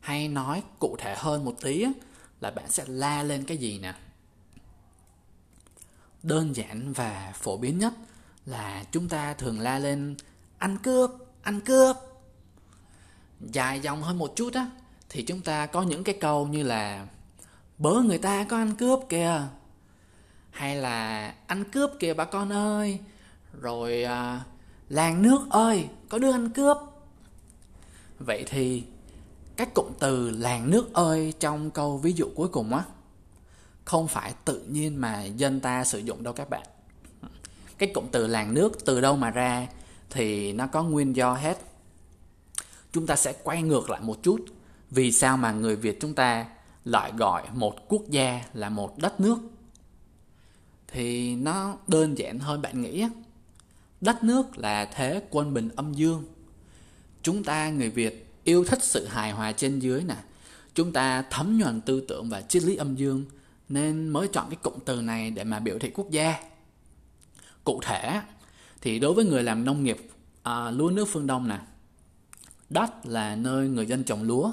Hay 0.00 0.28
nói 0.28 0.62
cụ 0.78 0.96
thể 0.98 1.14
hơn 1.18 1.44
một 1.44 1.54
tí 1.60 1.86
là 2.40 2.50
bạn 2.50 2.70
sẽ 2.70 2.84
la 2.86 3.22
lên 3.22 3.44
cái 3.44 3.56
gì 3.56 3.78
nè? 3.78 3.94
Đơn 6.22 6.56
giản 6.56 6.92
và 6.92 7.32
phổ 7.36 7.56
biến 7.56 7.78
nhất 7.78 7.92
là 8.46 8.84
chúng 8.92 9.08
ta 9.08 9.34
thường 9.34 9.60
la 9.60 9.78
lên, 9.78 10.16
ăn 10.58 10.78
cướp 10.78 11.10
ăn 11.42 11.60
cướp 11.60 11.96
dài 13.50 13.80
dòng 13.80 14.02
hơn 14.02 14.18
một 14.18 14.32
chút 14.36 14.54
á 14.54 14.70
thì 15.08 15.22
chúng 15.22 15.40
ta 15.40 15.66
có 15.66 15.82
những 15.82 16.04
cái 16.04 16.14
câu 16.20 16.46
như 16.46 16.62
là 16.62 17.06
bớ 17.78 17.92
người 17.92 18.18
ta 18.18 18.44
có 18.44 18.56
ăn 18.56 18.74
cướp 18.74 19.00
kìa. 19.08 19.42
Hay 20.50 20.76
là 20.76 21.34
ăn 21.46 21.64
cướp 21.64 21.90
kìa 21.98 22.14
bà 22.14 22.24
con 22.24 22.52
ơi. 22.52 22.98
Rồi 23.60 24.02
à, 24.02 24.40
làng 24.88 25.22
nước 25.22 25.40
ơi 25.50 25.88
có 26.08 26.18
đứa 26.18 26.32
ăn 26.32 26.50
cướp. 26.50 26.76
Vậy 28.18 28.44
thì 28.46 28.84
các 29.56 29.74
cụm 29.74 29.86
từ 29.98 30.30
làng 30.30 30.70
nước 30.70 30.92
ơi 30.92 31.34
trong 31.40 31.70
câu 31.70 31.98
ví 31.98 32.12
dụ 32.12 32.28
cuối 32.36 32.48
cùng 32.48 32.74
á 32.74 32.84
không 33.84 34.08
phải 34.08 34.34
tự 34.44 34.58
nhiên 34.58 35.00
mà 35.00 35.24
dân 35.24 35.60
ta 35.60 35.84
sử 35.84 35.98
dụng 35.98 36.22
đâu 36.22 36.34
các 36.34 36.50
bạn. 36.50 36.62
Cái 37.78 37.90
cụm 37.94 38.06
từ 38.12 38.26
làng 38.26 38.54
nước 38.54 38.84
từ 38.84 39.00
đâu 39.00 39.16
mà 39.16 39.30
ra 39.30 39.66
thì 40.10 40.52
nó 40.52 40.66
có 40.66 40.82
nguyên 40.82 41.16
do 41.16 41.34
hết 41.34 41.58
chúng 42.92 43.06
ta 43.06 43.16
sẽ 43.16 43.34
quay 43.42 43.62
ngược 43.62 43.90
lại 43.90 44.00
một 44.00 44.22
chút. 44.22 44.44
Vì 44.90 45.12
sao 45.12 45.36
mà 45.36 45.52
người 45.52 45.76
việt 45.76 46.00
chúng 46.00 46.14
ta 46.14 46.46
lại 46.84 47.12
gọi 47.16 47.42
một 47.54 47.88
quốc 47.88 48.02
gia 48.10 48.40
là 48.54 48.68
một 48.68 48.98
đất 48.98 49.20
nước? 49.20 49.38
Thì 50.88 51.36
nó 51.36 51.76
đơn 51.86 52.18
giản 52.18 52.38
hơn 52.38 52.62
bạn 52.62 52.82
nghĩ 52.82 53.04
đất 54.00 54.24
nước 54.24 54.58
là 54.58 54.84
thế 54.84 55.22
quân 55.30 55.54
bình 55.54 55.68
âm 55.76 55.94
dương. 55.94 56.24
Chúng 57.22 57.44
ta 57.44 57.70
người 57.70 57.90
việt 57.90 58.32
yêu 58.44 58.64
thích 58.64 58.84
sự 58.84 59.06
hài 59.06 59.32
hòa 59.32 59.52
trên 59.52 59.78
dưới 59.78 60.02
nè. 60.02 60.16
Chúng 60.74 60.92
ta 60.92 61.22
thấm 61.30 61.58
nhuần 61.58 61.80
tư 61.80 62.04
tưởng 62.08 62.28
và 62.28 62.42
triết 62.42 62.62
lý 62.62 62.76
âm 62.76 62.96
dương 62.96 63.24
nên 63.68 64.08
mới 64.08 64.28
chọn 64.28 64.50
cái 64.50 64.56
cụm 64.62 64.74
từ 64.84 65.02
này 65.02 65.30
để 65.30 65.44
mà 65.44 65.58
biểu 65.58 65.78
thị 65.78 65.90
quốc 65.94 66.10
gia. 66.10 66.34
Cụ 67.64 67.80
thể 67.82 68.20
thì 68.80 68.98
đối 68.98 69.14
với 69.14 69.24
người 69.24 69.42
làm 69.42 69.64
nông 69.64 69.84
nghiệp 69.84 70.10
à, 70.42 70.70
lúa 70.70 70.90
nước 70.90 71.08
phương 71.08 71.26
đông 71.26 71.48
nè 71.48 71.58
đất 72.72 73.06
là 73.06 73.36
nơi 73.36 73.68
người 73.68 73.86
dân 73.86 74.04
trồng 74.04 74.22
lúa 74.22 74.52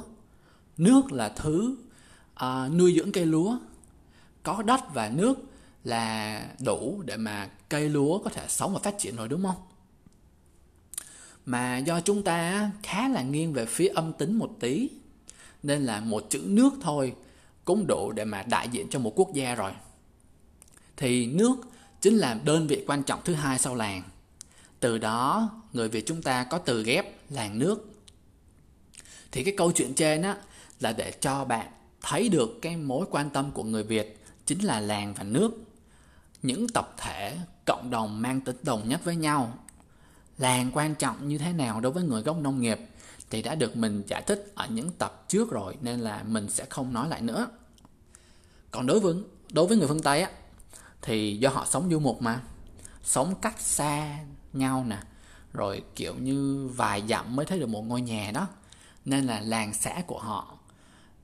nước 0.80 1.12
là 1.12 1.30
thứ 1.30 1.76
à, 2.36 2.70
nuôi 2.70 2.94
dưỡng 2.96 3.12
cây 3.12 3.26
lúa. 3.26 3.58
Có 4.44 4.62
đất 4.62 4.94
và 4.94 5.10
nước 5.10 5.34
là 5.84 6.46
đủ 6.66 7.02
để 7.06 7.18
mà 7.18 7.50
cây 7.70 7.90
lúa 7.90 8.20
có 8.20 8.30
thể 8.30 8.46
sống 8.48 8.74
và 8.74 8.80
phát 8.80 8.96
triển 9.00 9.16
rồi 9.16 9.28
đúng 9.28 9.44
không? 9.44 9.62
Mà 11.46 11.78
do 11.78 12.02
chúng 12.02 12.24
ta 12.24 12.72
khá 12.84 13.08
là 13.08 13.22
nghiêng 13.22 13.54
về 13.54 13.66
phía 13.66 13.88
âm 13.88 14.14
tính 14.14 14.40
một 14.40 14.52
tí 14.60 14.90
nên 15.64 15.86
là 15.86 16.00
một 16.00 16.26
chữ 16.30 16.44
nước 16.46 16.74
thôi 16.82 17.16
cũng 17.66 17.88
đủ 17.88 18.12
để 18.12 18.26
mà 18.26 18.44
đại 18.44 18.70
diện 18.70 18.88
cho 18.90 19.00
một 19.00 19.14
quốc 19.16 19.34
gia 19.34 19.56
rồi. 19.56 19.72
Thì 20.98 21.26
nước 21.26 21.56
chính 22.02 22.18
là 22.18 22.34
đơn 22.44 22.68
vị 22.68 22.84
quan 22.88 23.04
trọng 23.04 23.20
thứ 23.26 23.34
hai 23.34 23.60
sau 23.60 23.76
làng. 23.76 24.04
Từ 24.80 24.98
đó 24.98 25.50
người 25.74 25.90
việt 25.90 26.06
chúng 26.08 26.22
ta 26.22 26.44
có 26.44 26.58
từ 26.58 26.84
ghép 26.84 27.32
làng 27.32 27.60
nước 27.60 27.90
thì 29.32 29.44
cái 29.44 29.54
câu 29.58 29.72
chuyện 29.72 29.94
trên 29.94 30.22
á, 30.22 30.38
là 30.80 30.94
để 30.94 31.12
cho 31.12 31.46
bạn 31.46 31.68
thấy 32.02 32.30
được 32.30 32.60
cái 32.62 32.78
mối 32.78 33.06
quan 33.12 33.30
tâm 33.30 33.52
của 33.52 33.64
người 33.64 33.84
việt 33.84 34.26
chính 34.46 34.60
là 34.60 34.80
làng 34.80 35.14
và 35.14 35.24
nước. 35.24 35.52
Những 36.42 36.70
tập 36.70 36.94
thể 36.98 37.38
cộng 37.66 37.90
đồng 37.90 38.22
mang 38.22 38.42
tính 38.42 38.56
đồng 38.64 38.90
nhất 38.90 39.02
với 39.04 39.16
nhau. 39.16 39.54
Làng 40.38 40.72
quan 40.74 40.96
trọng 40.96 41.28
như 41.28 41.38
thế 41.38 41.54
nào 41.54 41.82
đối 41.82 41.92
với 41.92 42.04
người 42.04 42.22
gốc 42.22 42.38
nông 42.38 42.62
nghiệp 42.62 42.80
thì 43.30 43.42
đã 43.42 43.56
được 43.56 43.78
mình 43.78 44.04
giải 44.08 44.22
thích 44.22 44.52
ở 44.56 44.68
những 44.68 44.92
tập 44.92 45.26
trước 45.28 45.52
rồi, 45.52 45.76
nên 45.82 46.00
là 46.00 46.24
mình 46.24 46.50
sẽ 46.50 46.66
không 46.70 46.94
nói 46.94 47.10
lại 47.10 47.22
nữa. 47.22 47.48
Còn 48.72 48.88
đối 48.88 49.00
với 49.00 49.16
đối 49.52 49.68
với 49.68 49.78
người 49.78 49.88
phương 49.88 50.02
tây 50.02 50.22
á, 50.22 50.32
thì 51.02 51.38
do 51.38 51.50
họ 51.50 51.66
sống 51.66 51.90
du 51.92 52.00
mục 52.00 52.22
mà. 52.22 52.42
Sống 53.04 53.36
cách 53.42 53.60
xa 53.60 54.20
nhau 54.54 54.86
nè. 54.88 54.98
Rồi 55.54 55.84
kiểu 55.96 56.16
như 56.16 56.68
vài 56.76 57.04
dặm 57.10 57.36
mới 57.36 57.46
thấy 57.46 57.60
được 57.60 57.70
một 57.70 57.82
ngôi 57.82 58.02
nhà 58.02 58.32
đó 58.32 58.48
nên 59.06 59.28
là 59.28 59.40
làng 59.40 59.74
xã 59.74 60.02
của 60.08 60.20
họ 60.20 60.58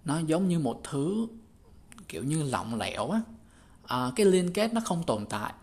nó 0.05 0.19
giống 0.19 0.47
như 0.47 0.59
một 0.59 0.81
thứ 0.83 1.27
kiểu 2.07 2.23
như 2.23 2.43
lỏng 2.43 2.75
lẻo 2.75 3.09
á. 3.09 3.21
À, 3.87 4.11
cái 4.15 4.25
liên 4.25 4.53
kết 4.53 4.73
nó 4.73 4.81
không 4.85 5.03
tồn 5.03 5.25
tại. 5.25 5.53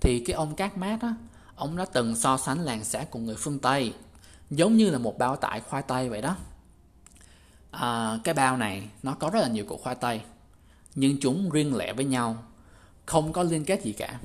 Thì 0.00 0.24
cái 0.26 0.34
ông 0.34 0.54
Cát 0.54 0.78
Mát 0.78 0.98
á 1.02 1.14
ông 1.54 1.76
đã 1.76 1.84
từng 1.92 2.16
so 2.16 2.36
sánh 2.36 2.60
làng 2.60 2.84
xã 2.84 3.04
của 3.04 3.18
người 3.18 3.36
phương 3.38 3.58
Tây 3.58 3.94
giống 4.50 4.76
như 4.76 4.90
là 4.90 4.98
một 4.98 5.18
bao 5.18 5.36
tải 5.36 5.60
khoai 5.60 5.82
tây 5.82 6.08
vậy 6.08 6.22
đó. 6.22 6.36
À, 7.70 8.18
cái 8.24 8.34
bao 8.34 8.56
này 8.56 8.88
nó 9.02 9.14
có 9.14 9.30
rất 9.30 9.40
là 9.40 9.48
nhiều 9.48 9.64
củ 9.64 9.76
khoai 9.76 9.94
tây 9.94 10.20
nhưng 10.94 11.20
chúng 11.20 11.50
riêng 11.50 11.76
lẻ 11.76 11.92
với 11.92 12.04
nhau 12.04 12.36
không 13.06 13.32
có 13.32 13.42
liên 13.42 13.64
kết 13.64 13.82
gì 13.82 13.92
cả. 13.92 14.20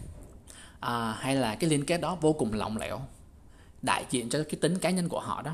À, 0.79 1.15
hay 1.19 1.35
là 1.35 1.55
cái 1.55 1.69
liên 1.69 1.85
kết 1.85 2.01
đó 2.01 2.17
vô 2.21 2.33
cùng 2.33 2.53
lỏng 2.53 2.77
lẻo 2.77 3.01
đại 3.81 4.05
diện 4.09 4.29
cho 4.29 4.43
cái 4.43 4.55
tính 4.61 4.79
cá 4.79 4.89
nhân 4.89 5.09
của 5.09 5.19
họ 5.19 5.41
đó 5.41 5.51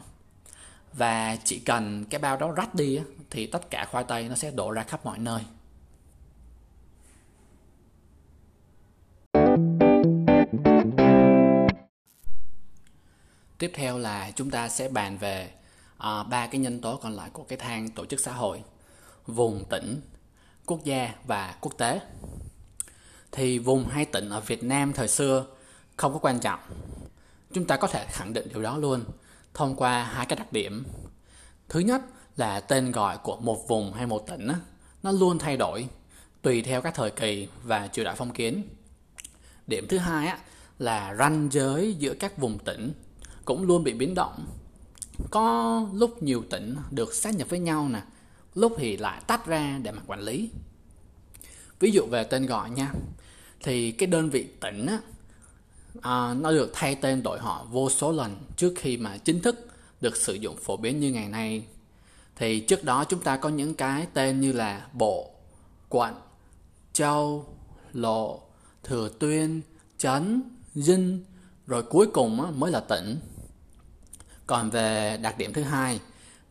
và 0.93 1.37
chỉ 1.43 1.59
cần 1.59 2.05
cái 2.05 2.19
bao 2.19 2.37
đó 2.37 2.51
rách 2.51 2.75
đi 2.75 2.99
thì 3.29 3.47
tất 3.47 3.69
cả 3.69 3.87
khoai 3.91 4.03
tây 4.03 4.29
nó 4.29 4.35
sẽ 4.35 4.51
đổ 4.51 4.71
ra 4.71 4.83
khắp 4.83 5.05
mọi 5.05 5.17
nơi. 5.19 5.41
Tiếp 13.57 13.71
theo 13.73 13.97
là 13.97 14.31
chúng 14.35 14.49
ta 14.49 14.69
sẽ 14.69 14.89
bàn 14.89 15.17
về 15.17 15.51
à, 15.97 16.23
ba 16.23 16.43
uh, 16.43 16.51
cái 16.51 16.61
nhân 16.61 16.81
tố 16.81 16.97
còn 16.97 17.13
lại 17.13 17.29
của 17.33 17.43
cái 17.43 17.57
thang 17.57 17.89
tổ 17.89 18.05
chức 18.05 18.19
xã 18.19 18.31
hội 18.31 18.63
vùng 19.27 19.65
tỉnh 19.69 20.01
quốc 20.65 20.83
gia 20.83 21.13
và 21.25 21.55
quốc 21.61 21.77
tế. 21.77 21.99
Thì 23.31 23.59
vùng 23.59 23.87
hay 23.87 24.05
tỉnh 24.05 24.29
ở 24.29 24.39
việt 24.39 24.63
nam 24.63 24.93
thời 24.93 25.07
xưa 25.07 25.45
không 25.97 26.13
có 26.13 26.19
quan 26.19 26.39
trọng. 26.39 26.59
Chúng 27.53 27.67
ta 27.67 27.77
có 27.77 27.87
thể 27.87 28.05
khẳng 28.09 28.33
định 28.33 28.47
điều 28.49 28.61
đó 28.61 28.77
luôn 28.77 29.03
thông 29.59 29.75
qua 29.75 30.03
hai 30.03 30.25
cái 30.25 30.37
đặc 30.37 30.53
điểm. 30.53 30.83
Thứ 31.69 31.79
nhất 31.79 32.01
là 32.35 32.59
tên 32.59 32.91
gọi 32.91 33.17
của 33.17 33.37
một 33.37 33.67
vùng 33.67 33.93
hay 33.93 34.07
một 34.07 34.27
tỉnh 34.27 34.47
nó 35.03 35.11
luôn 35.11 35.39
thay 35.39 35.57
đổi 35.57 35.87
tùy 36.41 36.61
theo 36.61 36.81
các 36.81 36.95
thời 36.95 37.11
kỳ 37.11 37.47
và 37.63 37.87
triều 37.87 38.05
đại 38.05 38.15
phong 38.17 38.33
kiến. 38.33 38.63
Điểm 39.67 39.87
thứ 39.89 39.97
hai 39.97 40.27
á, 40.27 40.39
là 40.77 41.15
ranh 41.15 41.49
giới 41.51 41.93
giữa 41.93 42.13
các 42.13 42.37
vùng 42.37 42.59
tỉnh 42.59 42.93
cũng 43.45 43.63
luôn 43.63 43.83
bị 43.83 43.93
biến 43.93 44.15
động. 44.15 44.47
Có 45.31 45.85
lúc 45.93 46.23
nhiều 46.23 46.43
tỉnh 46.49 46.75
được 46.91 47.13
sát 47.13 47.35
nhập 47.35 47.49
với 47.49 47.59
nhau 47.59 47.89
nè 47.89 48.01
lúc 48.55 48.75
thì 48.77 48.97
lại 48.97 49.21
tách 49.27 49.45
ra 49.45 49.79
để 49.83 49.91
mà 49.91 50.01
quản 50.07 50.19
lý. 50.19 50.49
Ví 51.79 51.91
dụ 51.91 52.05
về 52.05 52.23
tên 52.23 52.45
gọi 52.45 52.69
nha 52.69 52.93
thì 53.63 53.91
cái 53.91 54.07
đơn 54.07 54.29
vị 54.29 54.47
tỉnh 54.59 54.85
á, 54.85 54.99
à, 56.01 56.33
nó 56.33 56.51
được 56.51 56.71
thay 56.73 56.95
tên 56.95 57.23
đổi 57.23 57.39
họ 57.39 57.65
vô 57.71 57.89
số 57.89 58.11
lần 58.11 58.37
trước 58.55 58.73
khi 58.77 58.97
mà 58.97 59.17
chính 59.17 59.41
thức 59.41 59.67
được 60.01 60.17
sử 60.17 60.33
dụng 60.33 60.57
phổ 60.57 60.77
biến 60.77 60.99
như 60.99 61.11
ngày 61.11 61.29
nay. 61.29 61.65
Thì 62.35 62.59
trước 62.59 62.83
đó 62.83 63.03
chúng 63.03 63.21
ta 63.21 63.37
có 63.37 63.49
những 63.49 63.73
cái 63.73 64.07
tên 64.13 64.41
như 64.41 64.51
là 64.51 64.87
bộ 64.93 65.31
quận 65.89 66.15
châu 66.93 67.45
lộ 67.93 68.41
thừa 68.83 69.09
tuyên 69.19 69.61
trấn 69.97 70.41
dinh 70.75 71.25
rồi 71.67 71.83
cuối 71.83 72.07
cùng 72.13 72.59
mới 72.59 72.71
là 72.71 72.79
tỉnh. 72.79 73.19
Còn 74.47 74.69
về 74.69 75.17
đặc 75.21 75.37
điểm 75.37 75.53
thứ 75.53 75.61
hai 75.63 75.99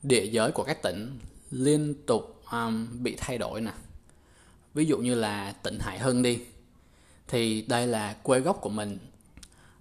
địa 0.02 0.24
giới 0.24 0.50
của 0.52 0.62
các 0.62 0.82
tỉnh 0.82 1.18
liên 1.50 1.94
tục 2.06 2.42
um, 2.52 3.02
bị 3.02 3.14
thay 3.18 3.38
đổi 3.38 3.60
nè. 3.60 3.72
Ví 4.74 4.84
dụ 4.84 4.98
như 4.98 5.14
là 5.14 5.54
tỉnh 5.62 5.78
hải 5.78 5.98
hưng 5.98 6.22
đi 6.22 6.40
thì 7.28 7.62
đây 7.62 7.86
là 7.86 8.16
quê 8.22 8.40
gốc 8.40 8.58
của 8.60 8.70
mình 8.70 8.98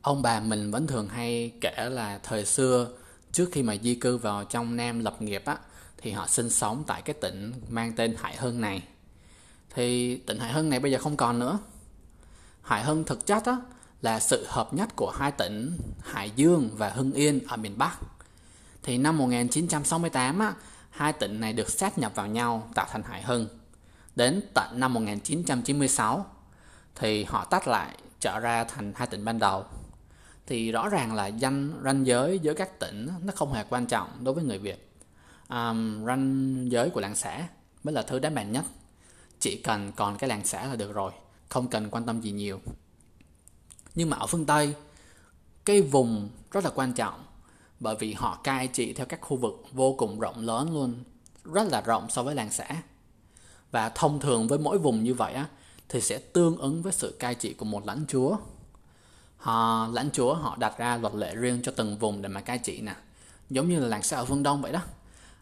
ông 0.07 0.21
bà 0.21 0.39
mình 0.39 0.71
vẫn 0.71 0.87
thường 0.87 1.07
hay 1.07 1.51
kể 1.61 1.89
là 1.89 2.19
thời 2.23 2.45
xưa 2.45 2.87
trước 3.31 3.49
khi 3.51 3.63
mà 3.63 3.75
di 3.83 3.95
cư 3.95 4.17
vào 4.17 4.43
trong 4.43 4.75
nam 4.75 4.99
lập 4.99 5.21
nghiệp 5.21 5.43
á 5.45 5.57
thì 5.97 6.11
họ 6.11 6.27
sinh 6.27 6.49
sống 6.49 6.83
tại 6.87 7.01
cái 7.01 7.13
tỉnh 7.21 7.53
mang 7.69 7.93
tên 7.95 8.15
hải 8.17 8.35
hưng 8.35 8.61
này 8.61 8.83
thì 9.75 10.17
tỉnh 10.17 10.39
hải 10.39 10.51
hưng 10.51 10.69
này 10.69 10.79
bây 10.79 10.91
giờ 10.91 10.97
không 10.97 11.17
còn 11.17 11.39
nữa 11.39 11.59
hải 12.61 12.83
hưng 12.83 13.03
thực 13.03 13.25
chất 13.25 13.45
á 13.45 13.57
là 14.01 14.19
sự 14.19 14.45
hợp 14.49 14.73
nhất 14.73 14.89
của 14.95 15.11
hai 15.11 15.31
tỉnh 15.31 15.77
Hải 16.03 16.31
Dương 16.35 16.69
và 16.73 16.89
Hưng 16.89 17.11
Yên 17.11 17.39
ở 17.47 17.57
miền 17.57 17.77
Bắc. 17.77 17.97
Thì 18.83 18.97
năm 18.97 19.17
1968, 19.17 20.39
á, 20.39 20.53
hai 20.89 21.13
tỉnh 21.13 21.39
này 21.39 21.53
được 21.53 21.69
sát 21.69 21.97
nhập 21.97 22.11
vào 22.15 22.27
nhau 22.27 22.69
tạo 22.75 22.87
thành 22.91 23.03
Hải 23.03 23.21
Hưng. 23.21 23.47
Đến 24.15 24.41
tận 24.53 24.79
năm 24.79 24.93
1996 24.93 26.25
thì 26.95 27.23
họ 27.23 27.45
tách 27.45 27.67
lại 27.67 27.97
trở 28.19 28.39
ra 28.39 28.63
thành 28.63 28.93
hai 28.95 29.07
tỉnh 29.07 29.25
ban 29.25 29.39
đầu. 29.39 29.65
Thì 30.47 30.71
rõ 30.71 30.89
ràng 30.89 31.15
là 31.15 31.27
danh 31.27 31.81
ranh 31.83 32.05
giới 32.07 32.39
giữa 32.39 32.53
các 32.53 32.79
tỉnh 32.79 33.09
nó 33.23 33.33
không 33.35 33.53
hề 33.53 33.63
quan 33.69 33.85
trọng 33.85 34.09
đối 34.23 34.33
với 34.33 34.43
người 34.43 34.57
Việt. 34.57 34.91
Um, 35.49 36.05
ranh 36.05 36.65
giới 36.71 36.89
của 36.89 37.01
làng 37.01 37.15
xã 37.15 37.47
mới 37.83 37.93
là 37.93 38.01
thứ 38.01 38.19
đáng 38.19 38.35
bàn 38.35 38.51
nhất. 38.51 38.65
Chỉ 39.39 39.61
cần 39.63 39.91
còn 39.95 40.17
cái 40.17 40.29
làng 40.29 40.45
xã 40.45 40.65
là 40.65 40.75
được 40.75 40.93
rồi, 40.93 41.11
không 41.49 41.67
cần 41.67 41.89
quan 41.89 42.05
tâm 42.05 42.21
gì 42.21 42.31
nhiều 42.31 42.59
nhưng 43.97 44.09
mà 44.09 44.17
ở 44.17 44.27
phương 44.27 44.45
tây 44.45 44.75
cái 45.65 45.81
vùng 45.81 46.29
rất 46.51 46.63
là 46.63 46.69
quan 46.75 46.93
trọng 46.93 47.23
bởi 47.79 47.95
vì 47.99 48.13
họ 48.13 48.39
cai 48.43 48.67
trị 48.67 48.93
theo 48.93 49.05
các 49.05 49.21
khu 49.21 49.37
vực 49.37 49.63
vô 49.71 49.95
cùng 49.97 50.19
rộng 50.19 50.41
lớn 50.41 50.73
luôn 50.73 51.03
rất 51.43 51.67
là 51.71 51.81
rộng 51.81 52.09
so 52.09 52.23
với 52.23 52.35
làng 52.35 52.51
xã 52.51 52.67
và 53.71 53.89
thông 53.89 54.19
thường 54.19 54.47
với 54.47 54.59
mỗi 54.59 54.77
vùng 54.77 55.03
như 55.03 55.13
vậy 55.13 55.33
á 55.33 55.47
thì 55.89 56.01
sẽ 56.01 56.17
tương 56.17 56.57
ứng 56.57 56.81
với 56.81 56.93
sự 56.93 57.15
cai 57.19 57.35
trị 57.35 57.53
của 57.53 57.65
một 57.65 57.85
lãnh 57.85 58.05
chúa 58.07 58.37
họ 59.37 59.87
lãnh 59.93 60.09
chúa 60.13 60.33
họ 60.33 60.57
đặt 60.59 60.77
ra 60.77 60.97
luật 60.97 61.15
lệ 61.15 61.35
riêng 61.35 61.59
cho 61.63 61.71
từng 61.75 61.97
vùng 61.97 62.21
để 62.21 62.29
mà 62.29 62.41
cai 62.41 62.57
trị 62.57 62.81
nè. 62.81 62.95
Giống 63.49 63.69
như 63.69 63.79
là 63.79 63.87
làng 63.87 64.03
xã 64.03 64.17
ở 64.17 64.25
phương 64.25 64.43
đông 64.43 64.61
vậy 64.61 64.71
đó. 64.71 64.81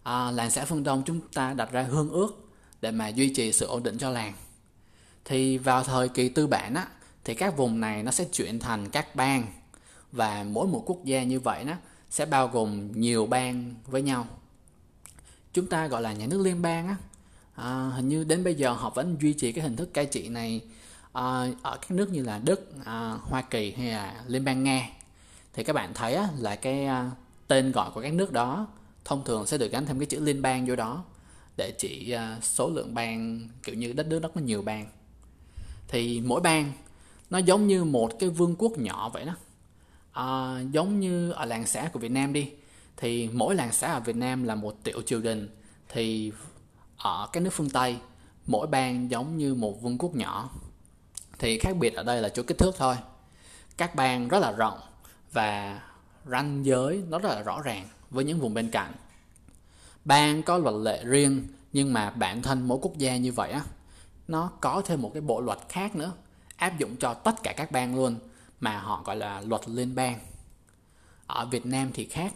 À, 0.03 0.31
làng 0.31 0.51
xã 0.51 0.65
phương 0.65 0.83
đông 0.83 1.03
chúng 1.05 1.19
ta 1.33 1.53
đặt 1.53 1.71
ra 1.71 1.81
hương 1.81 2.09
ước 2.09 2.49
để 2.81 2.91
mà 2.91 3.07
duy 3.07 3.33
trì 3.33 3.51
sự 3.51 3.65
ổn 3.65 3.83
định 3.83 3.97
cho 3.97 4.09
làng. 4.09 4.33
Thì 5.25 5.57
vào 5.57 5.83
thời 5.83 6.09
kỳ 6.09 6.29
tư 6.29 6.47
bản 6.47 6.75
á 6.75 6.87
thì 7.23 7.35
các 7.35 7.57
vùng 7.57 7.79
này 7.79 8.03
nó 8.03 8.11
sẽ 8.11 8.23
chuyển 8.23 8.59
thành 8.59 8.89
các 8.89 9.15
bang 9.15 9.47
và 10.11 10.43
mỗi 10.43 10.67
một 10.67 10.83
quốc 10.85 11.03
gia 11.03 11.23
như 11.23 11.39
vậy 11.39 11.63
nó 11.63 11.73
sẽ 12.09 12.25
bao 12.25 12.47
gồm 12.47 12.91
nhiều 12.91 13.25
bang 13.25 13.73
với 13.85 14.01
nhau. 14.01 14.27
Chúng 15.53 15.67
ta 15.67 15.87
gọi 15.87 16.01
là 16.01 16.13
nhà 16.13 16.25
nước 16.25 16.41
liên 16.41 16.61
bang 16.61 16.87
á. 16.87 16.95
À, 17.55 17.91
hình 17.95 18.09
như 18.09 18.23
đến 18.23 18.43
bây 18.43 18.55
giờ 18.55 18.71
họ 18.71 18.89
vẫn 18.89 19.17
duy 19.21 19.33
trì 19.33 19.51
cái 19.51 19.63
hình 19.63 19.75
thức 19.75 19.93
cai 19.93 20.05
trị 20.05 20.29
này 20.29 20.61
à, 21.15 21.47
ở 21.61 21.77
các 21.81 21.91
nước 21.91 22.09
như 22.11 22.23
là 22.23 22.39
đức 22.43 22.71
à, 22.85 23.17
hoa 23.21 23.41
kỳ 23.41 23.71
hay 23.71 23.87
là 23.87 24.23
liên 24.27 24.45
bang 24.45 24.63
nga 24.63 24.89
thì 25.53 25.63
các 25.63 25.73
bạn 25.73 25.93
thấy 25.93 26.15
á, 26.15 26.29
là 26.37 26.55
cái 26.55 26.85
à, 26.85 27.11
tên 27.47 27.71
gọi 27.71 27.91
của 27.91 28.01
các 28.01 28.13
nước 28.13 28.31
đó 28.31 28.67
thông 29.05 29.23
thường 29.25 29.45
sẽ 29.45 29.57
được 29.57 29.71
gắn 29.71 29.85
thêm 29.85 29.99
cái 29.99 30.05
chữ 30.05 30.19
liên 30.19 30.41
bang 30.41 30.65
vô 30.65 30.75
đó 30.75 31.03
để 31.57 31.73
chỉ 31.77 32.11
à, 32.11 32.37
số 32.41 32.69
lượng 32.69 32.93
bang 32.93 33.49
kiểu 33.63 33.75
như 33.75 33.93
đất 33.93 34.07
nước 34.07 34.19
đó 34.19 34.29
có 34.35 34.41
nhiều 34.41 34.61
bang. 34.61 34.87
Thì 35.87 36.21
mỗi 36.25 36.41
bang 36.41 36.71
nó 37.29 37.37
giống 37.37 37.67
như 37.67 37.83
một 37.83 38.19
cái 38.19 38.29
vương 38.29 38.55
quốc 38.57 38.77
nhỏ 38.77 39.09
vậy 39.09 39.25
đó. 39.25 39.35
À, 40.11 40.59
giống 40.71 40.99
như 40.99 41.31
ở 41.31 41.45
làng 41.45 41.67
xã 41.67 41.89
của 41.93 41.99
Việt 41.99 42.11
Nam 42.11 42.33
đi 42.33 42.51
thì 42.97 43.29
mỗi 43.33 43.55
làng 43.55 43.71
xã 43.71 43.91
ở 43.91 43.99
Việt 43.99 44.15
Nam 44.15 44.43
là 44.43 44.55
một 44.55 44.75
tiểu 44.83 45.01
triều 45.05 45.21
đình. 45.21 45.49
Thì 45.89 46.31
ở 46.97 47.27
các 47.33 47.43
nước 47.43 47.53
phương 47.53 47.69
Tây 47.69 47.97
mỗi 48.47 48.67
bang 48.67 49.11
giống 49.11 49.37
như 49.37 49.55
một 49.55 49.81
vương 49.81 49.97
quốc 49.97 50.15
nhỏ 50.15 50.49
thì 51.39 51.59
khác 51.59 51.77
biệt 51.77 51.93
ở 51.93 52.03
đây 52.03 52.21
là 52.21 52.29
chỗ 52.29 52.43
kích 52.43 52.57
thước 52.57 52.75
thôi. 52.77 52.95
Các 53.77 53.95
bang 53.95 54.27
rất 54.27 54.39
là 54.39 54.51
rộng 54.51 54.79
và 55.31 55.81
ranh 56.25 56.65
giới 56.65 57.03
nó 57.09 57.19
rất 57.19 57.29
là 57.29 57.41
rõ 57.41 57.61
ràng 57.61 57.87
với 58.09 58.25
những 58.25 58.39
vùng 58.39 58.53
bên 58.53 58.71
cạnh. 58.71 58.91
Bang 60.05 60.43
có 60.43 60.57
luật 60.57 60.75
lệ 60.75 61.03
riêng 61.03 61.47
nhưng 61.73 61.93
mà 61.93 62.09
bản 62.09 62.41
thân 62.41 62.67
mỗi 62.67 62.79
quốc 62.81 62.97
gia 62.97 63.17
như 63.17 63.31
vậy 63.31 63.51
á 63.51 63.61
nó 64.27 64.51
có 64.61 64.81
thêm 64.85 65.01
một 65.01 65.11
cái 65.13 65.21
bộ 65.21 65.41
luật 65.41 65.59
khác 65.69 65.95
nữa 65.95 66.11
áp 66.55 66.79
dụng 66.79 66.95
cho 66.97 67.13
tất 67.13 67.43
cả 67.43 67.53
các 67.57 67.71
bang 67.71 67.95
luôn 67.95 68.19
mà 68.59 68.79
họ 68.79 69.01
gọi 69.05 69.15
là 69.15 69.41
luật 69.41 69.61
liên 69.67 69.95
bang. 69.95 70.19
Ở 71.27 71.45
Việt 71.45 71.65
Nam 71.65 71.91
thì 71.93 72.05
khác. 72.05 72.33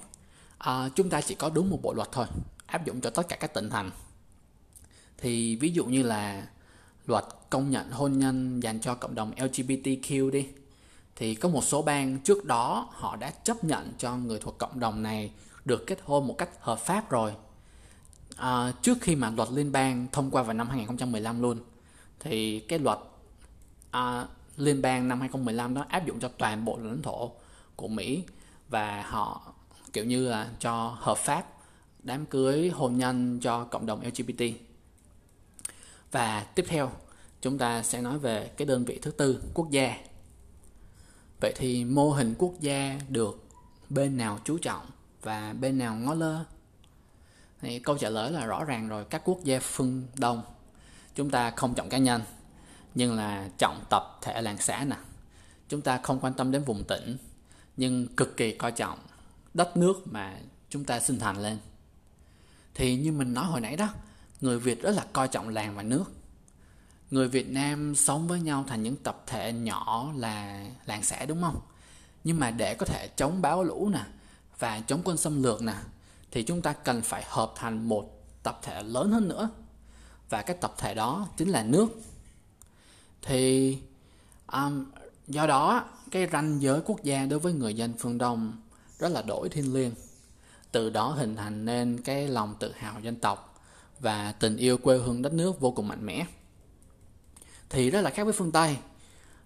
À, 0.58 0.90
chúng 0.96 1.10
ta 1.10 1.22
chỉ 1.22 1.36
có 1.36 1.50
đúng 1.50 1.70
một 1.70 1.80
bộ 1.82 1.94
luật 1.94 2.08
thôi 2.12 2.26
áp 2.66 2.86
dụng 2.86 3.02
cho 3.02 3.10
tất 3.10 3.28
cả 3.30 3.36
các 3.36 3.54
tỉnh 3.54 3.70
thành. 3.70 3.92
Thì 5.18 5.56
ví 5.56 5.72
dụ 5.72 5.86
như 5.86 6.04
là 6.04 6.48
luật 7.10 7.26
công 7.50 7.70
nhận 7.70 7.92
hôn 7.92 8.20
nhân 8.20 8.64
dành 8.64 8.80
cho 8.80 8.96
cộng 8.96 9.16
đồng 9.16 9.32
LGBTQ 9.38 10.30
đi 10.30 10.48
thì 11.16 11.36
có 11.36 11.50
một 11.50 11.64
số 11.64 11.82
bang 11.82 12.20
trước 12.20 12.46
đó 12.46 12.88
họ 12.92 13.16
đã 13.16 13.32
chấp 13.44 13.64
nhận 13.64 13.94
cho 13.98 14.16
người 14.16 14.40
thuộc 14.40 14.58
cộng 14.58 14.80
đồng 14.80 15.04
này 15.04 15.32
được 15.66 15.84
kết 15.88 16.00
hôn 16.04 16.28
một 16.28 16.36
cách 16.38 16.50
hợp 16.60 16.80
pháp 16.80 17.10
rồi 17.10 17.34
à, 18.38 18.74
trước 18.82 18.98
khi 19.02 19.16
mà 19.16 19.30
luật 19.30 19.50
liên 19.52 19.72
bang 19.72 20.08
thông 20.12 20.32
qua 20.32 20.44
vào 20.44 20.54
năm 20.54 20.70
2015 20.70 21.42
luôn 21.42 21.58
thì 22.20 22.60
cái 22.60 22.80
luật 22.80 23.00
à, 23.92 24.26
liên 24.58 24.82
bang 24.82 25.08
năm 25.08 25.20
2015 25.20 25.74
đó 25.74 25.86
áp 25.90 26.06
dụng 26.06 26.20
cho 26.20 26.30
toàn 26.38 26.66
bộ 26.66 26.78
lãnh 26.78 27.02
thổ 27.02 27.32
của 27.76 27.88
Mỹ 27.88 28.24
và 28.70 29.04
họ 29.08 29.42
kiểu 29.94 30.06
như 30.06 30.30
là 30.30 30.50
cho 30.60 30.98
hợp 31.00 31.18
pháp 31.18 31.46
đám 32.04 32.26
cưới 32.26 32.70
hôn 32.70 32.98
nhân 32.98 33.40
cho 33.42 33.64
cộng 33.64 33.86
đồng 33.86 34.02
LGBT. 34.06 34.44
Và 36.12 36.46
tiếp 36.56 36.66
theo, 36.68 36.92
chúng 37.42 37.58
ta 37.58 37.84
sẽ 37.84 38.02
nói 38.02 38.20
về 38.20 38.52
cái 38.58 38.66
đơn 38.66 38.86
vị 38.86 39.00
thứ 39.02 39.12
tư, 39.12 39.44
quốc 39.54 39.70
gia. 39.70 39.98
Vậy 41.42 41.54
thì 41.56 41.86
mô 41.86 42.12
hình 42.12 42.36
quốc 42.38 42.54
gia 42.60 43.00
được 43.10 43.48
bên 43.90 44.18
nào 44.18 44.40
chú 44.46 44.58
trọng 44.58 44.86
và 45.22 45.54
bên 45.54 45.78
nào 45.78 45.96
ngó 45.96 46.14
lơ? 46.14 46.44
Thì 47.62 47.80
câu 47.80 47.98
trả 47.98 48.10
lời 48.10 48.32
là 48.32 48.46
rõ 48.46 48.64
ràng 48.64 48.90
rồi, 48.90 49.06
các 49.10 49.22
quốc 49.26 49.40
gia 49.44 49.60
phương 49.60 50.04
Đông 50.18 50.42
chúng 51.16 51.30
ta 51.30 51.52
không 51.52 51.76
trọng 51.76 51.90
cá 51.90 51.98
nhân, 51.98 52.22
nhưng 52.96 53.16
là 53.16 53.50
trọng 53.58 53.84
tập 53.90 54.20
thể 54.22 54.42
làng 54.42 54.58
xã 54.58 54.86
nè 54.86 54.96
chúng 55.70 55.82
ta 55.82 56.00
không 56.04 56.20
quan 56.20 56.34
tâm 56.34 56.52
đến 56.52 56.64
vùng 56.64 56.84
tỉnh, 56.84 57.18
nhưng 57.78 58.08
cực 58.16 58.38
kỳ 58.38 58.52
coi 58.52 58.72
trọng 58.72 59.00
đất 59.54 59.78
nước 59.78 60.02
mà 60.06 60.40
chúng 60.70 60.86
ta 60.86 61.00
sinh 61.00 61.20
thành 61.20 61.38
lên 61.38 61.58
thì 62.74 62.96
như 62.96 63.12
mình 63.12 63.34
nói 63.34 63.46
hồi 63.46 63.62
nãy 63.62 63.76
đó 63.76 63.90
người 64.42 64.60
việt 64.60 64.82
rất 64.82 64.92
là 64.92 65.06
coi 65.14 65.28
trọng 65.28 65.50
làng 65.50 65.76
và 65.76 65.84
nước. 65.84 66.06
Người 67.12 67.28
việt 67.28 67.50
nam 67.50 67.96
sống 67.96 68.28
với 68.28 68.40
nhau 68.40 68.66
thành 68.68 68.84
những 68.84 68.96
tập 68.96 69.24
thể 69.28 69.54
nhỏ 69.54 70.12
là 70.16 70.66
làng 70.86 71.04
xã 71.04 71.26
đúng 71.26 71.42
không? 71.42 71.62
Nhưng 72.24 72.40
mà 72.40 72.52
để 72.52 72.76
có 72.76 72.86
thể 72.86 73.08
chống 73.08 73.42
bão 73.42 73.64
lũ 73.64 73.90
nè 73.94 74.06
và 74.60 74.82
chống 74.88 75.02
quân 75.04 75.18
xâm 75.18 75.44
lược 75.44 75.62
nè 75.62 75.76
thì 76.32 76.44
chúng 76.44 76.62
ta 76.62 76.74
cần 76.74 77.02
phải 77.02 77.24
hợp 77.28 77.54
thành 77.56 77.90
một 77.90 78.24
tập 78.44 78.60
thể 78.62 78.84
lớn 78.84 79.12
hơn 79.12 79.28
nữa. 79.28 79.50
Và 80.30 80.42
cái 80.42 80.58
tập 80.62 80.74
thể 80.78 80.94
đó 80.94 81.28
chính 81.38 81.50
là 81.50 81.64
nước. 81.64 81.88
Thì 83.22 83.78
um, 84.52 84.86
do 85.28 85.48
đó 85.48 85.86
cái 86.12 86.28
ranh 86.32 86.62
giới 86.62 86.82
quốc 86.86 87.04
gia 87.04 87.26
đối 87.26 87.40
với 87.40 87.54
người 87.54 87.74
dân 87.74 87.94
phương 88.00 88.18
đông 88.18 88.54
rất 89.00 89.12
là 89.12 89.22
đổi 89.22 89.50
thiên 89.50 89.74
liêng. 89.74 89.92
Từ 90.72 90.90
đó 90.90 91.10
hình 91.10 91.36
thành 91.36 91.66
nên 91.66 92.02
cái 92.04 92.28
lòng 92.28 92.56
tự 92.60 92.72
hào 92.72 93.00
dân 93.00 93.16
tộc 93.16 93.49
và 94.00 94.32
tình 94.32 94.58
yêu 94.58 94.78
quê 94.78 94.98
hương 94.98 95.22
đất 95.22 95.34
nước 95.34 95.60
vô 95.60 95.72
cùng 95.72 95.88
mạnh 95.88 96.06
mẽ. 96.06 96.26
Thì 97.70 97.90
rất 97.90 98.02
là 98.02 98.10
khác 98.10 98.24
với 98.24 98.34
phương 98.34 98.52
tây. 98.52 98.78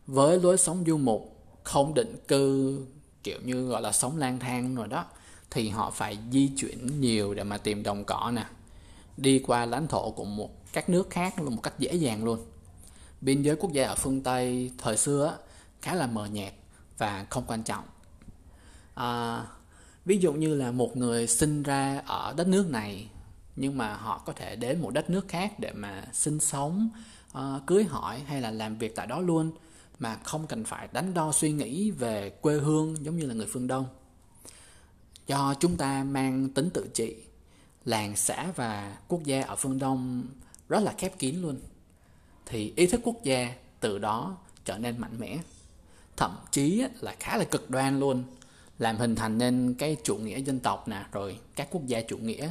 Với 0.08 0.40
lối 0.40 0.58
sống 0.58 0.84
du 0.88 0.98
mục 0.98 1.46
không 1.64 1.94
định 1.94 2.16
cư 2.28 2.80
kiểu 3.24 3.40
như 3.44 3.68
gọi 3.68 3.82
là 3.82 3.92
sống 3.92 4.18
lang 4.18 4.40
thang 4.40 4.76
rồi 4.76 4.88
đó 4.88 5.06
thì 5.52 5.70
họ 5.70 5.92
phải 5.92 6.18
di 6.32 6.48
chuyển 6.58 7.02
nhiều 7.02 7.34
để 7.34 7.44
mà 7.44 7.58
tìm 7.58 7.84
đồng 7.84 8.04
cỏ 8.06 8.32
nè. 8.36 8.46
Đi 9.18 9.40
qua 9.40 9.66
lãnh 9.66 9.88
thổ 9.88 10.12
của 10.12 10.26
một 10.26 10.74
các 10.74 10.90
nước 10.90 11.10
khác 11.10 11.42
một 11.42 11.64
cách 11.64 11.80
dễ 11.80 11.94
dàng 11.94 12.24
luôn. 12.24 12.40
Biên 13.22 13.42
giới 13.42 13.56
quốc 13.56 13.72
gia 13.72 13.88
ở 13.88 13.96
phương 13.96 14.22
tây 14.22 14.72
thời 14.78 14.98
xưa 14.98 15.38
khá 15.82 15.96
là 15.96 16.08
mờ 16.08 16.26
nhạt 16.26 16.54
và 16.98 17.26
không 17.30 17.44
quan 17.48 17.64
trọng. 17.64 17.84
À, 18.94 19.44
ví 20.06 20.18
dụ 20.18 20.34
như 20.34 20.56
là 20.56 20.72
một 20.72 20.98
người 20.98 21.28
sinh 21.28 21.64
ra 21.64 22.02
ở 22.06 22.34
đất 22.38 22.48
nước 22.48 22.70
này 22.70 23.10
nhưng 23.56 23.78
mà 23.78 23.94
họ 23.94 24.22
có 24.26 24.34
thể 24.34 24.56
đến 24.56 24.82
một 24.82 24.90
đất 24.90 25.10
nước 25.10 25.28
khác 25.28 25.60
để 25.60 25.72
mà 25.74 26.06
sinh 26.14 26.40
sống 26.40 26.90
uh, 27.38 27.42
cưới 27.68 27.84
hỏi 27.84 28.20
hay 28.20 28.42
là 28.42 28.52
làm 28.52 28.78
việc 28.78 28.96
tại 28.96 29.08
đó 29.08 29.20
luôn 29.20 29.52
mà 30.00 30.18
không 30.24 30.48
cần 30.48 30.64
phải 30.64 30.88
đánh 30.94 31.14
đo 31.14 31.32
suy 31.32 31.52
nghĩ 31.52 31.92
về 31.92 32.30
quê 32.30 32.58
hương 32.58 33.06
giống 33.06 33.18
như 33.18 33.26
là 33.26 33.34
người 33.34 33.48
phương 33.50 33.68
đông. 33.68 33.86
Do 35.28 35.54
chúng 35.60 35.78
ta 35.78 36.04
mang 36.04 36.50
tính 36.50 36.70
tự 36.70 36.88
trị 36.94 37.16
làng 37.86 38.16
xã 38.16 38.52
và 38.56 38.98
quốc 39.08 39.24
gia 39.24 39.42
ở 39.42 39.56
phương 39.56 39.80
đông 39.80 40.24
rất 40.70 40.84
là 40.84 40.94
khép 40.98 41.20
kín 41.20 41.36
luôn 41.36 41.60
thì 42.46 42.74
ý 42.76 42.88
thức 42.88 43.02
quốc 43.04 43.24
gia 43.24 43.54
từ 43.80 44.00
đó 44.00 44.38
trở 44.66 44.78
nên 44.78 44.98
mạnh 44.98 45.16
mẽ 45.20 45.38
thậm 46.18 46.36
chí 46.52 46.84
là 47.02 47.16
khá 47.20 47.38
là 47.38 47.44
cực 47.44 47.70
đoan 47.70 48.00
luôn 48.00 48.24
làm 48.80 48.98
hình 48.98 49.16
thành 49.16 49.38
nên 49.38 49.76
cái 49.80 49.98
chủ 50.04 50.16
nghĩa 50.16 50.40
dân 50.42 50.60
tộc 50.60 50.88
nè 50.88 51.06
rồi 51.12 51.40
các 51.56 51.68
quốc 51.72 51.86
gia 51.86 52.02
chủ 52.02 52.18
nghĩa 52.18 52.50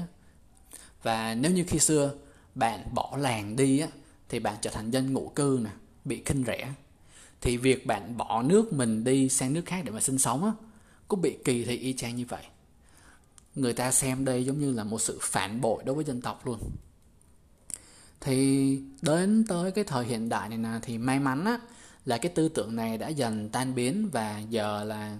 và 1.02 1.34
nếu 1.34 1.52
như 1.52 1.64
khi 1.68 1.78
xưa 1.78 2.14
bạn 2.54 2.94
bỏ 2.94 3.16
làng 3.16 3.56
đi 3.56 3.78
á, 3.78 3.88
thì 4.28 4.38
bạn 4.38 4.56
trở 4.60 4.70
thành 4.70 4.90
dân 4.90 5.12
ngụ 5.12 5.28
cư 5.28 5.60
nè, 5.64 5.70
bị 6.04 6.22
khinh 6.24 6.44
rẻ. 6.46 6.72
Thì 7.40 7.56
việc 7.56 7.86
bạn 7.86 8.16
bỏ 8.16 8.42
nước 8.42 8.72
mình 8.72 9.04
đi 9.04 9.28
sang 9.28 9.52
nước 9.52 9.62
khác 9.66 9.82
để 9.84 9.90
mà 9.90 10.00
sinh 10.00 10.18
sống 10.18 10.44
á, 10.44 10.52
cũng 11.08 11.22
bị 11.22 11.38
kỳ 11.44 11.64
thị 11.64 11.76
y 11.76 11.92
chang 11.92 12.16
như 12.16 12.24
vậy. 12.28 12.42
Người 13.54 13.72
ta 13.72 13.92
xem 13.92 14.24
đây 14.24 14.44
giống 14.44 14.60
như 14.60 14.72
là 14.72 14.84
một 14.84 15.00
sự 15.00 15.18
phản 15.22 15.60
bội 15.60 15.82
đối 15.84 15.94
với 15.94 16.04
dân 16.04 16.20
tộc 16.20 16.46
luôn. 16.46 16.58
Thì 18.20 18.78
đến 19.02 19.44
tới 19.48 19.70
cái 19.70 19.84
thời 19.84 20.04
hiện 20.04 20.28
đại 20.28 20.48
này 20.48 20.58
nè, 20.58 20.70
thì 20.82 20.98
may 20.98 21.20
mắn 21.20 21.44
á, 21.44 21.58
là 22.04 22.18
cái 22.18 22.32
tư 22.34 22.48
tưởng 22.48 22.76
này 22.76 22.98
đã 22.98 23.08
dần 23.08 23.48
tan 23.48 23.74
biến 23.74 24.08
và 24.12 24.38
giờ 24.38 24.84
là 24.84 25.18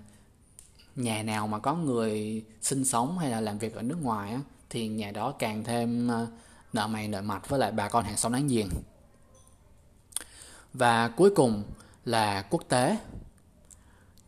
nhà 0.97 1.23
nào 1.23 1.47
mà 1.47 1.59
có 1.59 1.75
người 1.75 2.45
sinh 2.62 2.85
sống 2.85 3.18
hay 3.18 3.31
là 3.31 3.40
làm 3.40 3.59
việc 3.59 3.75
ở 3.75 3.83
nước 3.83 3.99
ngoài 4.03 4.33
á 4.33 4.40
thì 4.73 4.89
nhà 4.89 5.11
đó 5.11 5.35
càng 5.39 5.65
thêm 5.65 6.09
ờ, 6.09 6.27
nợ 6.73 6.87
mày 6.87 7.09
nợ 7.09 7.23
mặt 7.23 7.49
với 7.49 7.61
lại 7.61 7.73
bà 7.73 7.89
con 7.89 8.05
hàng 8.05 8.17
xóm 8.17 8.33
láng 8.33 8.49
giềng. 8.49 8.69
Và 10.73 11.09
cuối 11.09 11.31
cùng 11.37 11.63
là 12.05 12.43
quốc 12.51 12.63
tế. 12.69 12.97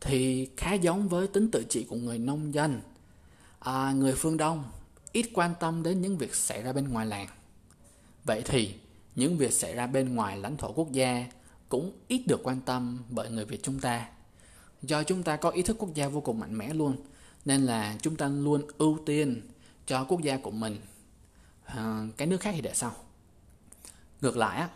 Thì 0.01 0.49
khá 0.57 0.73
giống 0.73 1.09
với 1.09 1.27
tính 1.27 1.51
tự 1.51 1.65
trị 1.69 1.87
của 1.89 1.97
người 1.97 2.19
nông 2.19 2.55
dân. 2.55 2.81
À, 3.59 3.93
người 3.93 4.15
phương 4.17 4.37
đông 4.37 4.65
ít 5.13 5.27
quan 5.35 5.55
tâm 5.61 5.83
đến 5.83 6.01
những 6.01 6.19
việc 6.19 6.35
xảy 6.35 6.63
ra 6.63 6.73
bên 6.73 6.89
ngoài 6.89 7.07
làng. 7.07 7.29
Vậy 8.25 8.43
thì 8.45 8.75
những 9.15 9.39
việc 9.39 9.53
xảy 9.53 9.75
ra 9.75 9.87
bên 9.87 10.15
ngoài 10.15 10.39
lãnh 10.39 10.57
thổ 10.57 10.73
quốc 10.73 10.93
gia 10.93 11.27
cũng 11.69 11.93
ít 12.09 12.25
được 12.27 12.41
quan 12.43 12.61
tâm 12.61 12.99
bởi 13.11 13.31
người 13.31 13.45
việt 13.45 13.61
chúng 13.63 13.81
ta. 13.81 14.09
Do 14.83 15.03
chúng 15.03 15.23
ta 15.23 15.37
có 15.37 15.51
ý 15.51 15.63
thức 15.63 15.77
quốc 15.79 15.95
gia 15.95 16.09
vô 16.09 16.21
cùng 16.21 16.41
mạnh 16.41 16.59
mẽ 16.59 16.75
luôn 16.75 16.97
nên 17.45 17.67
là 17.67 17.97
chúng 18.03 18.17
ta 18.17 18.29
luôn 18.29 18.63
ưu 18.79 18.99
tiên 19.07 19.41
cho 19.87 20.05
quốc 20.05 20.21
gia 20.21 20.37
của 20.37 20.51
mình 20.51 20.81
à, 21.65 22.07
cái 22.17 22.29
nước 22.29 22.41
khác 22.41 22.53
thì 22.55 22.61
để 22.61 22.75
sau. 22.75 22.93
Ngược 24.21 24.37
lại 24.37 24.61
á 24.61 24.69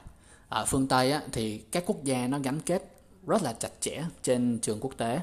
ở 0.49 0.65
phương 0.65 0.89
tây 0.89 1.13
á, 1.13 1.23
thì 1.33 1.59
các 1.59 1.85
quốc 1.87 2.05
gia 2.05 2.27
nó 2.27 2.39
gắn 2.39 2.61
kết 2.61 2.95
rất 3.27 3.43
là 3.43 3.53
chặt 3.53 3.71
chẽ 3.81 4.05
trên 4.23 4.59
trường 4.63 4.79
quốc 4.81 4.93
tế. 4.97 5.21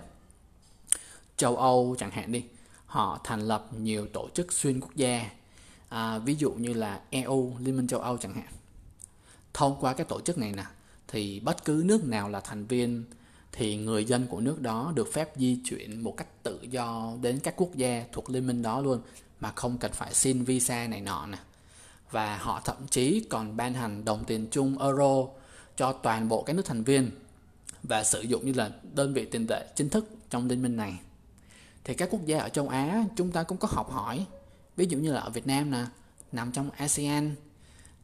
Châu 1.38 1.58
âu 1.58 1.96
chẳng 2.00 2.12
hạn 2.12 2.32
đi 2.32 2.44
họ 2.86 3.20
thành 3.24 3.42
lập 3.42 3.68
nhiều 3.78 4.08
tổ 4.14 4.30
chức 4.34 4.54
xuyên 4.54 4.80
quốc 4.80 4.96
gia 4.96 5.30
à, 5.90 6.18
ví 6.18 6.36
dụ 6.36 6.52
như 6.52 6.74
là 6.74 7.02
eu 7.10 7.56
liên 7.60 7.78
minh 7.78 7.88
châu 7.88 8.00
âu 8.00 8.18
chẳng 8.18 8.34
hạn. 8.34 8.54
Thông 9.54 9.78
qua 9.80 9.94
các 9.94 10.08
tổ 10.08 10.22
chức 10.22 10.38
này 10.38 10.52
nè 10.52 10.66
thì 11.08 11.40
bất 11.40 11.66
cứ 11.66 11.84
nước 11.86 12.06
nào 12.06 12.30
là 12.30 12.40
thành 12.40 12.66
viên 12.66 13.04
thì 13.52 13.78
người 13.78 14.06
dân 14.06 14.28
của 14.28 14.40
nước 14.40 14.62
đó 14.62 14.92
được 14.96 15.14
phép 15.14 15.34
di 15.36 15.60
chuyển 15.66 16.02
một 16.04 16.18
cách 16.18 16.28
tự 16.44 16.60
do 16.62 17.14
đến 17.22 17.40
các 17.40 17.54
quốc 17.58 17.76
gia 17.76 18.06
thuộc 18.12 18.30
liên 18.30 18.48
minh 18.48 18.62
đó 18.62 18.82
luôn 18.82 19.02
mà 19.40 19.52
không 19.56 19.78
cần 19.78 19.92
phải 19.92 20.14
xin 20.14 20.44
visa 20.44 20.88
này 20.88 21.02
nọ 21.02 21.26
nè. 21.26 21.38
Và 22.12 22.38
họ 22.38 22.62
thậm 22.66 22.88
chí 22.90 23.26
còn 23.30 23.58
ban 23.58 23.74
hành 23.74 24.06
đồng 24.06 24.24
tiền 24.26 24.48
chung 24.52 24.80
euro 24.80 25.28
cho 25.78 25.92
toàn 25.92 26.30
bộ 26.30 26.44
các 26.44 26.56
nước 26.56 26.66
thành 26.66 26.84
viên 26.84 27.12
và 27.84 28.04
sử 28.04 28.22
dụng 28.22 28.46
như 28.46 28.54
là 28.54 28.72
đơn 28.94 29.14
vị 29.14 29.26
tiền 29.26 29.48
tệ 29.48 29.68
chính 29.76 29.90
thức 29.90 30.10
trong 30.30 30.48
liên 30.48 30.62
minh 30.62 30.78
này. 30.78 31.00
Thì 31.84 31.94
các 31.94 32.10
quốc 32.12 32.26
gia 32.26 32.40
ở 32.40 32.50
châu 32.50 32.68
Á, 32.68 33.06
chúng 33.16 33.32
ta 33.32 33.44
cũng 33.44 33.58
có 33.58 33.68
học 33.72 33.92
hỏi, 33.92 34.26
ví 34.76 34.86
dụ 34.86 34.98
như 34.98 35.14
là 35.14 35.20
ở 35.20 35.30
Việt 35.30 35.48
Nam 35.48 35.72
nè, 35.72 35.86
nằm 36.32 36.52
trong 36.52 36.70
ASEAN. 36.72 37.36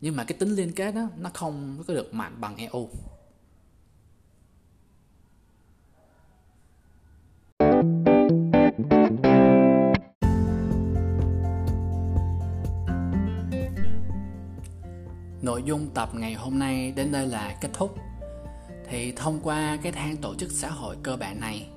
Nhưng 0.01 0.15
mà 0.15 0.23
cái 0.23 0.37
tính 0.37 0.55
liên 0.55 0.71
kết 0.71 0.95
đó, 0.95 1.07
nó 1.17 1.29
không 1.33 1.83
có 1.87 1.93
được 1.93 2.13
mạnh 2.13 2.35
bằng 2.41 2.57
EU 2.57 2.89
Nội 15.61 15.67
dung 15.67 15.89
tập 15.93 16.09
ngày 16.13 16.33
hôm 16.33 16.59
nay 16.59 16.91
đến 16.91 17.11
đây 17.11 17.27
là 17.27 17.55
kết 17.61 17.69
thúc. 17.73 17.95
Thì 18.89 19.11
thông 19.11 19.39
qua 19.43 19.77
cái 19.81 19.91
thang 19.91 20.17
tổ 20.17 20.35
chức 20.35 20.51
xã 20.51 20.69
hội 20.69 20.95
cơ 21.03 21.17
bản 21.17 21.39
này, 21.39 21.69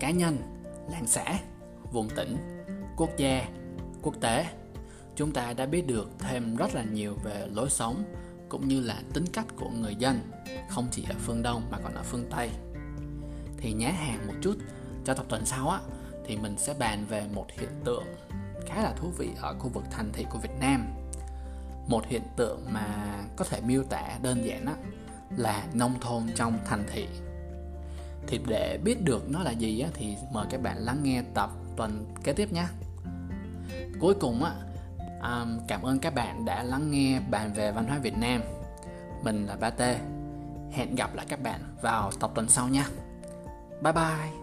cá 0.00 0.10
nhân, 0.10 0.36
làng 0.90 1.06
xã, 1.06 1.38
vùng 1.92 2.08
tỉnh, 2.08 2.36
quốc 2.96 3.10
gia, 3.16 3.48
quốc 4.02 4.14
tế, 4.20 4.46
chúng 5.16 5.32
ta 5.32 5.52
đã 5.52 5.66
biết 5.66 5.86
được 5.86 6.10
thêm 6.18 6.56
rất 6.56 6.74
là 6.74 6.84
nhiều 6.84 7.16
về 7.24 7.48
lối 7.54 7.70
sống 7.70 8.04
cũng 8.48 8.68
như 8.68 8.80
là 8.80 9.02
tính 9.12 9.24
cách 9.32 9.46
của 9.56 9.68
người 9.70 9.94
dân, 9.94 10.20
không 10.68 10.88
chỉ 10.90 11.04
ở 11.08 11.14
phương 11.18 11.42
Đông 11.42 11.62
mà 11.70 11.78
còn 11.78 11.94
ở 11.94 12.02
phương 12.02 12.26
Tây. 12.30 12.50
Thì 13.56 13.72
nhá 13.72 13.90
hàng 13.90 14.26
một 14.26 14.34
chút 14.42 14.56
cho 15.04 15.14
tập 15.14 15.26
tuần 15.28 15.46
sau 15.46 15.68
á 15.68 15.80
thì 16.26 16.36
mình 16.36 16.58
sẽ 16.58 16.74
bàn 16.78 17.04
về 17.08 17.24
một 17.34 17.46
hiện 17.50 17.70
tượng 17.84 18.04
khá 18.66 18.82
là 18.82 18.92
thú 18.92 19.12
vị 19.18 19.28
ở 19.40 19.54
khu 19.58 19.68
vực 19.68 19.84
thành 19.90 20.12
thị 20.12 20.26
của 20.30 20.38
Việt 20.38 20.54
Nam 20.60 20.86
một 21.90 22.06
hiện 22.06 22.22
tượng 22.36 22.64
mà 22.72 22.86
có 23.36 23.44
thể 23.44 23.60
miêu 23.60 23.82
tả 23.84 24.18
đơn 24.22 24.44
giản 24.44 24.64
đó 24.64 24.72
là 25.36 25.64
nông 25.72 26.00
thôn 26.00 26.22
trong 26.34 26.58
thành 26.64 26.84
thị. 26.92 27.06
Thì 28.26 28.40
để 28.46 28.78
biết 28.84 29.04
được 29.04 29.30
nó 29.30 29.42
là 29.42 29.50
gì 29.50 29.80
á, 29.80 29.90
thì 29.94 30.16
mời 30.32 30.46
các 30.50 30.62
bạn 30.62 30.76
lắng 30.78 30.98
nghe 31.02 31.22
tập 31.34 31.50
tuần 31.76 32.06
kế 32.24 32.32
tiếp 32.32 32.52
nhé. 32.52 32.66
Cuối 34.00 34.14
cùng 34.14 34.44
á 34.44 34.52
um, 35.22 35.58
cảm 35.68 35.82
ơn 35.82 35.98
các 35.98 36.14
bạn 36.14 36.44
đã 36.44 36.62
lắng 36.62 36.90
nghe 36.90 37.20
bàn 37.30 37.52
về 37.52 37.72
văn 37.72 37.86
hóa 37.88 37.98
Việt 37.98 38.18
Nam. 38.18 38.42
Mình 39.22 39.46
là 39.46 39.56
Ba 39.56 39.70
T, 39.70 39.80
hẹn 40.72 40.94
gặp 40.96 41.14
lại 41.14 41.26
các 41.28 41.42
bạn 41.42 41.60
vào 41.82 42.10
tập 42.20 42.30
tuần 42.34 42.48
sau 42.48 42.68
nha. 42.68 42.86
Bye 43.82 43.92
bye. 43.92 44.39